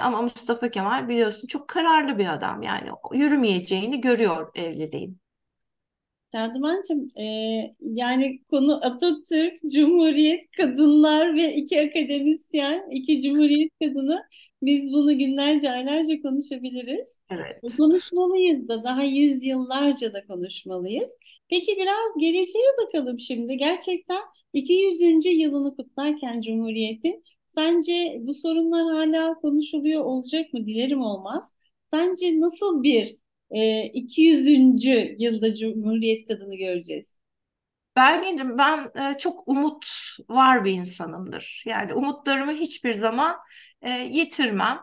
Ama 0.00 0.22
Mustafa 0.22 0.70
Kemal 0.70 1.08
biliyorsun 1.08 1.46
çok 1.48 1.68
kararlı 1.68 2.18
bir 2.18 2.32
adam. 2.34 2.62
Yani 2.62 2.90
yürümeyeceğini 3.14 4.00
görüyor 4.00 4.50
evliliğin. 4.54 5.20
Şadımancığım, 6.34 7.10
e, 7.20 7.24
yani 7.80 8.38
konu 8.50 8.80
Atatürk, 8.86 9.58
Cumhuriyet, 9.72 10.50
kadınlar 10.50 11.34
ve 11.36 11.54
iki 11.54 11.80
akademisyen, 11.80 12.90
iki 12.90 13.20
Cumhuriyet 13.22 13.72
kadını. 13.82 14.22
Biz 14.62 14.92
bunu 14.92 15.18
günlerce, 15.18 15.70
aylarca 15.70 16.22
konuşabiliriz. 16.22 17.20
E, 17.62 17.72
Evet. 17.74 17.74
konuşmalıyız 17.76 18.68
da, 18.68 18.84
daha 18.84 19.02
yüzyıllarca 19.02 20.12
da 20.12 20.26
konuşmalıyız. 20.26 21.10
Peki 21.48 21.76
biraz 21.76 22.18
geleceğe 22.20 22.64
bakalım 22.86 23.20
şimdi. 23.20 23.56
Gerçekten 23.56 24.20
200. 24.52 25.28
yılını 25.30 25.76
kutlarken 25.76 26.40
Cumhuriyet'in, 26.40 27.22
sence 27.46 28.16
bu 28.20 28.34
sorunlar 28.34 28.82
hala 28.94 29.34
konuşuluyor 29.34 30.04
olacak 30.04 30.52
mı? 30.52 30.66
Dilerim 30.66 31.00
olmaz. 31.02 31.54
Sence 31.94 32.40
nasıl 32.40 32.82
bir 32.82 33.16
e, 33.50 33.82
200. 33.84 34.84
yılda 35.18 35.54
Cumhuriyet 35.54 36.28
kadını 36.28 36.56
göreceğiz. 36.56 37.18
Belgin'cim 37.98 38.58
ben 38.58 38.90
e, 38.94 39.18
çok 39.18 39.48
umut 39.48 39.86
var 40.28 40.64
bir 40.64 40.72
insanımdır. 40.72 41.62
Yani 41.66 41.94
umutlarımı 41.94 42.52
hiçbir 42.52 42.92
zaman 42.92 43.36
e, 43.82 43.90
yitirmem. 43.90 44.80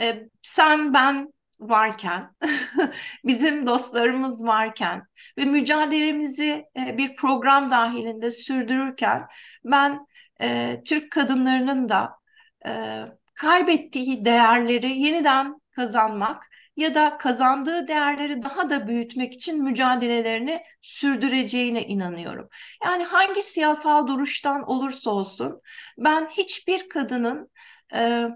E, 0.00 0.28
sen 0.42 0.94
ben 0.94 1.32
varken, 1.60 2.34
bizim 3.24 3.66
dostlarımız 3.66 4.44
varken 4.44 5.02
ve 5.38 5.44
mücadelemizi 5.44 6.64
bir 6.76 7.16
program 7.16 7.70
dahilinde 7.70 8.30
sürdürürken 8.30 9.26
ben 9.64 10.06
Türk 10.84 11.12
kadınlarının 11.12 11.88
da 11.88 12.10
kaybettiği 13.34 14.24
değerleri 14.24 14.98
yeniden 14.98 15.60
kazanmak 15.70 16.46
ya 16.76 16.94
da 16.94 17.18
kazandığı 17.18 17.88
değerleri 17.88 18.42
daha 18.42 18.70
da 18.70 18.88
büyütmek 18.88 19.34
için 19.34 19.64
mücadelelerini 19.64 20.62
sürdüreceğine 20.80 21.86
inanıyorum. 21.86 22.48
Yani 22.84 23.04
hangi 23.04 23.42
siyasal 23.42 24.06
duruştan 24.06 24.62
olursa 24.70 25.10
olsun 25.10 25.60
ben 25.98 26.26
hiçbir 26.26 26.88
kadının 26.88 27.50
e, 27.94 28.28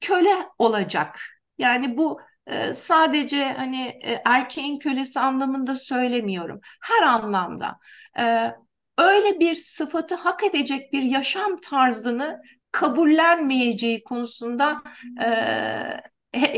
köle 0.00 0.34
olacak. 0.58 1.20
Yani 1.58 1.96
bu 1.96 2.20
e, 2.46 2.74
sadece 2.74 3.52
hani 3.52 3.86
e, 4.04 4.22
erkeğin 4.24 4.78
kölesi 4.78 5.20
anlamında 5.20 5.76
söylemiyorum. 5.76 6.60
Her 6.82 7.02
anlamda. 7.02 7.78
E, 8.18 8.54
öyle 8.98 9.40
bir 9.40 9.54
sıfatı 9.54 10.14
hak 10.14 10.44
edecek 10.44 10.92
bir 10.92 11.02
yaşam 11.02 11.60
tarzını 11.60 12.42
kabullenmeyeceği 12.72 14.04
konusunda 14.04 14.82
e, 15.24 15.30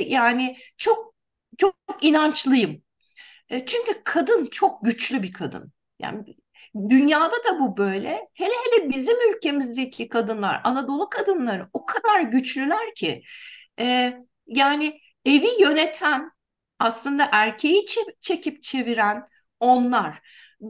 yani 0.06 0.56
çok 0.76 1.11
çok 1.58 1.74
inançlıyım. 2.02 2.82
E, 3.48 3.66
çünkü 3.66 4.02
kadın 4.04 4.46
çok 4.46 4.84
güçlü 4.84 5.22
bir 5.22 5.32
kadın. 5.32 5.72
Yani 5.98 6.24
dünyada 6.88 7.36
da 7.44 7.60
bu 7.60 7.76
böyle. 7.76 8.28
Hele 8.34 8.52
hele 8.64 8.90
bizim 8.90 9.16
ülkemizdeki 9.34 10.08
kadınlar, 10.08 10.60
Anadolu 10.64 11.08
kadınları 11.10 11.68
o 11.72 11.86
kadar 11.86 12.20
güçlüler 12.20 12.94
ki 12.94 13.22
e, 13.80 14.16
yani 14.46 15.00
evi 15.24 15.48
yöneten 15.60 16.30
aslında 16.78 17.28
erkeği 17.32 17.86
çekip 18.20 18.62
çeviren 18.62 19.28
onlar. 19.60 20.20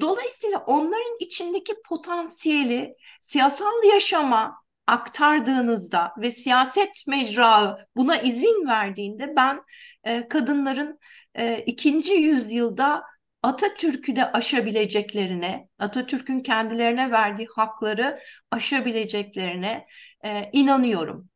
Dolayısıyla 0.01 0.59
onların 0.59 1.16
içindeki 1.20 1.74
potansiyeli 1.89 2.97
siyasal 3.20 3.85
yaşama 3.93 4.62
aktardığınızda 4.87 6.12
ve 6.18 6.30
siyaset 6.30 7.07
mecrağı 7.07 7.87
buna 7.97 8.16
izin 8.16 8.66
verdiğinde 8.66 9.37
ben 9.37 9.62
e, 10.05 10.28
kadınların 10.28 10.98
e, 11.34 11.59
ikinci 11.66 12.12
yüzyılda 12.12 13.03
Atatürk'ü 13.42 14.16
de 14.16 14.32
aşabileceklerine, 14.32 15.68
Atatürk'ün 15.78 16.40
kendilerine 16.40 17.11
verdiği 17.11 17.46
hakları 17.57 18.18
aşabileceklerine 18.50 19.86
e, 20.24 20.50
inanıyorum. 20.53 21.28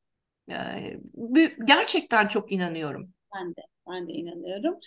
Gerçekten 1.64 2.28
çok 2.28 2.52
inanıyorum. 2.52 3.12
Ben 3.34 3.50
de, 3.50 3.60
ben 3.90 4.08
de 4.08 4.12
inanıyorum. 4.12 4.78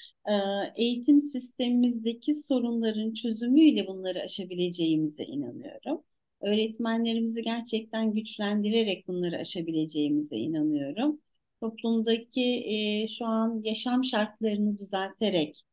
Eğitim 0.75 1.21
sistemimizdeki 1.21 2.35
sorunların 2.35 3.13
çözümüyle 3.13 3.87
bunları 3.87 4.21
aşabileceğimize 4.21 5.23
inanıyorum. 5.23 6.03
Öğretmenlerimizi 6.41 7.41
gerçekten 7.41 8.13
güçlendirerek 8.13 9.07
bunları 9.07 9.37
aşabileceğimize 9.37 10.37
inanıyorum 10.37 11.19
toplumdaki 11.61 12.63
e, 12.65 13.07
şu 13.07 13.25
an 13.25 13.61
yaşam 13.63 14.03
şartlarını 14.03 14.79
düzelterek, 14.79 15.63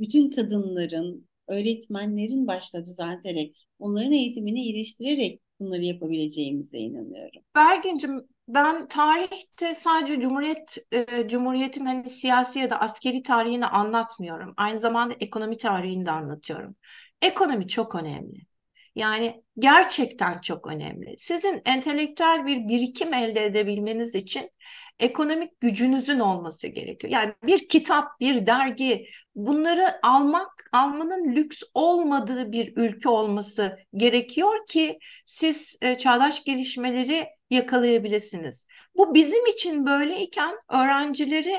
bütün 0.00 0.30
kadınların, 0.30 1.28
öğretmenlerin 1.48 2.46
başta 2.46 2.86
düzelterek, 2.86 3.66
onların 3.78 4.12
eğitimini 4.12 4.62
iyileştirerek 4.62 5.40
bunları 5.60 5.82
yapabileceğimize 5.82 6.78
inanıyorum. 6.78 7.42
Bergin'cim 7.56 8.28
ben 8.48 8.88
tarihte 8.88 9.74
sadece 9.74 10.20
Cumhuriyet 10.20 10.78
e, 10.92 11.28
Cumhuriyet'in 11.28 11.86
hani 11.86 12.10
siyasi 12.10 12.58
ya 12.58 12.70
da 12.70 12.80
askeri 12.80 13.22
tarihini 13.22 13.66
anlatmıyorum. 13.66 14.54
Aynı 14.56 14.78
zamanda 14.78 15.14
ekonomi 15.20 15.56
tarihini 15.56 16.06
de 16.06 16.10
anlatıyorum. 16.10 16.76
Ekonomi 17.22 17.68
çok 17.68 17.94
önemli. 17.94 18.51
Yani 18.94 19.44
gerçekten 19.58 20.38
çok 20.40 20.66
önemli. 20.66 21.14
Sizin 21.18 21.62
entelektüel 21.64 22.46
bir 22.46 22.68
birikim 22.68 23.14
elde 23.14 23.44
edebilmeniz 23.44 24.14
için 24.14 24.50
ekonomik 24.98 25.60
gücünüzün 25.60 26.20
olması 26.20 26.66
gerekiyor. 26.68 27.12
Yani 27.12 27.34
bir 27.42 27.68
kitap, 27.68 28.20
bir 28.20 28.46
dergi 28.46 29.06
bunları 29.34 30.06
almak, 30.06 30.70
almanın 30.72 31.34
lüks 31.36 31.62
olmadığı 31.74 32.52
bir 32.52 32.72
ülke 32.76 33.08
olması 33.08 33.78
gerekiyor 33.96 34.66
ki 34.66 34.98
siz 35.24 35.76
e, 35.82 35.94
çağdaş 35.94 36.44
gelişmeleri 36.44 37.26
yakalayabilirsiniz. 37.50 38.66
Bu 38.96 39.14
bizim 39.14 39.46
için 39.46 39.86
böyleyken 39.86 40.54
öğrencileri 40.68 41.56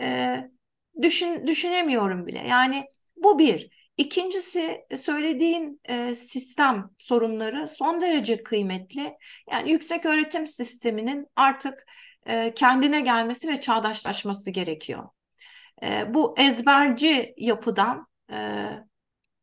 e, 0.00 0.36
düşün, 1.02 1.46
düşünemiyorum 1.46 2.26
bile. 2.26 2.46
Yani 2.48 2.84
bu 3.16 3.38
bir. 3.38 3.81
İkincisi 3.96 4.84
söylediğin 4.98 5.80
e, 5.84 6.14
sistem 6.14 6.90
sorunları 6.98 7.68
son 7.68 8.00
derece 8.00 8.42
kıymetli. 8.42 9.16
Yani 9.50 9.70
yüksek 9.70 10.06
öğretim 10.06 10.46
sisteminin 10.46 11.26
artık 11.36 11.86
e, 12.26 12.54
kendine 12.54 13.00
gelmesi 13.00 13.48
ve 13.48 13.60
çağdaşlaşması 13.60 14.50
gerekiyor. 14.50 15.08
E, 15.82 16.14
bu 16.14 16.34
ezberci 16.38 17.34
yapıdan 17.36 18.06
e, 18.32 18.66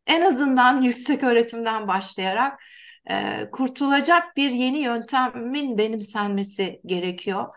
en 0.07 0.21
azından 0.21 0.81
yüksek 0.81 1.23
öğretimden 1.23 1.87
başlayarak 1.87 2.61
e, 3.09 3.49
kurtulacak 3.51 4.37
bir 4.37 4.51
yeni 4.51 4.79
yöntemin 4.79 5.77
benimsenmesi 5.77 6.81
gerekiyor. 6.85 7.47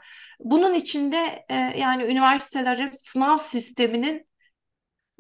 Bunun 0.40 0.74
içinde 0.74 1.44
e, 1.48 1.54
yani 1.56 2.02
üniversitelerin 2.02 2.90
sınav 2.94 3.36
sisteminin 3.36 4.31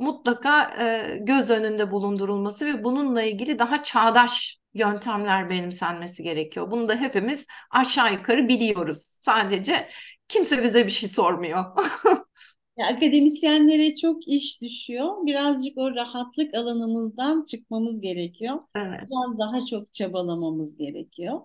mutlaka 0.02 0.62
e, 0.84 1.16
göz 1.16 1.50
önünde 1.50 1.90
bulundurulması 1.90 2.66
ve 2.66 2.84
bununla 2.84 3.22
ilgili 3.22 3.58
daha 3.58 3.82
çağdaş 3.82 4.58
yöntemler 4.74 5.50
benimsenmesi 5.50 6.22
gerekiyor. 6.22 6.70
Bunu 6.70 6.88
da 6.88 6.96
hepimiz 6.96 7.46
aşağı 7.70 8.12
yukarı 8.12 8.48
biliyoruz. 8.48 8.98
Sadece 9.20 9.88
kimse 10.28 10.62
bize 10.62 10.86
bir 10.86 10.90
şey 10.90 11.08
sormuyor. 11.08 11.64
ya, 12.78 12.86
akademisyenlere 12.86 13.94
çok 13.94 14.28
iş 14.28 14.62
düşüyor. 14.62 15.26
Birazcık 15.26 15.78
o 15.78 15.94
rahatlık 15.94 16.54
alanımızdan 16.54 17.44
çıkmamız 17.44 18.00
gerekiyor. 18.00 18.58
Evet. 18.74 19.00
Biraz 19.00 19.38
daha 19.38 19.66
çok 19.66 19.94
çabalamamız 19.94 20.76
gerekiyor. 20.76 21.40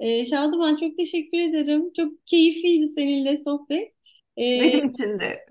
Ee, 0.00 0.24
Şadıman 0.24 0.76
çok 0.76 0.96
teşekkür 0.96 1.38
ederim. 1.38 1.92
Çok 1.96 2.26
keyifliydi 2.26 2.88
seninle 2.88 3.36
sohbet. 3.36 3.93
Ee, 4.38 4.60
Benim 4.60 4.88
için 4.88 5.20
de. 5.20 5.46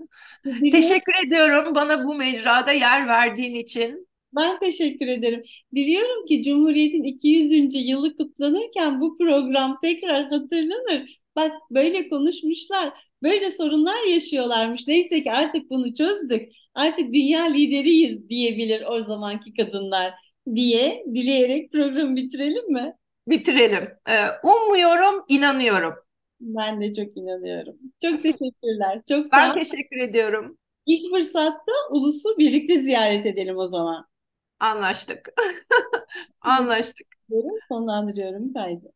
Teşekkür 0.72 1.14
ediyorum 1.28 1.76
bana 1.76 2.04
bu 2.04 2.16
mecrada 2.16 2.72
yer 2.72 3.08
verdiğin 3.08 3.56
için. 3.56 4.08
Ben 4.36 4.60
teşekkür 4.60 5.08
ederim. 5.08 5.42
Diliyorum 5.76 6.26
ki 6.26 6.42
Cumhuriyet'in 6.44 7.04
200. 7.04 7.78
yılı 7.80 8.18
kutlanırken 8.18 9.02
bu 9.02 9.18
program 9.18 9.78
tekrar 9.82 10.24
hatırlanır. 10.30 11.20
Bak 11.36 11.52
böyle 11.72 12.10
konuşmuşlar, 12.10 12.94
böyle 13.24 13.52
sorunlar 13.52 14.08
yaşıyorlarmış. 14.08 14.88
Neyse 14.88 15.24
ki 15.24 15.32
artık 15.32 15.70
bunu 15.70 15.94
çözdük. 15.94 16.50
Artık 16.76 17.14
dünya 17.14 17.44
lideriyiz 17.44 18.30
diyebilir 18.30 18.84
o 18.90 19.02
zamanki 19.02 19.54
kadınlar 19.54 20.14
diye 20.56 21.04
dileyerek 21.16 21.72
programı 21.72 22.16
bitirelim 22.16 22.72
mi? 22.74 22.94
Bitirelim. 23.28 23.90
Ee, 24.10 24.26
Umuyorum, 24.44 25.26
inanıyorum. 25.28 25.94
Ben 26.44 26.82
de 26.82 26.94
çok 26.94 27.18
inanıyorum. 27.18 27.78
Çok 28.02 28.24
teşekkürler. 28.24 29.02
Çok 29.10 29.28
sağ 29.28 29.32
Ben 29.32 29.54
teşekkür 29.54 29.98
ediyorum. 29.98 30.58
İlk 30.86 31.10
fırsatta 31.14 31.72
ulusu 31.92 32.38
birlikte 32.38 32.80
ziyaret 32.80 33.26
edelim 33.26 33.58
o 33.58 33.68
zaman. 33.68 34.08
Anlaştık. 34.60 35.30
Anlaştık. 36.42 37.08
Sonlandırıyorum 37.70 38.54
kaydı. 38.54 38.94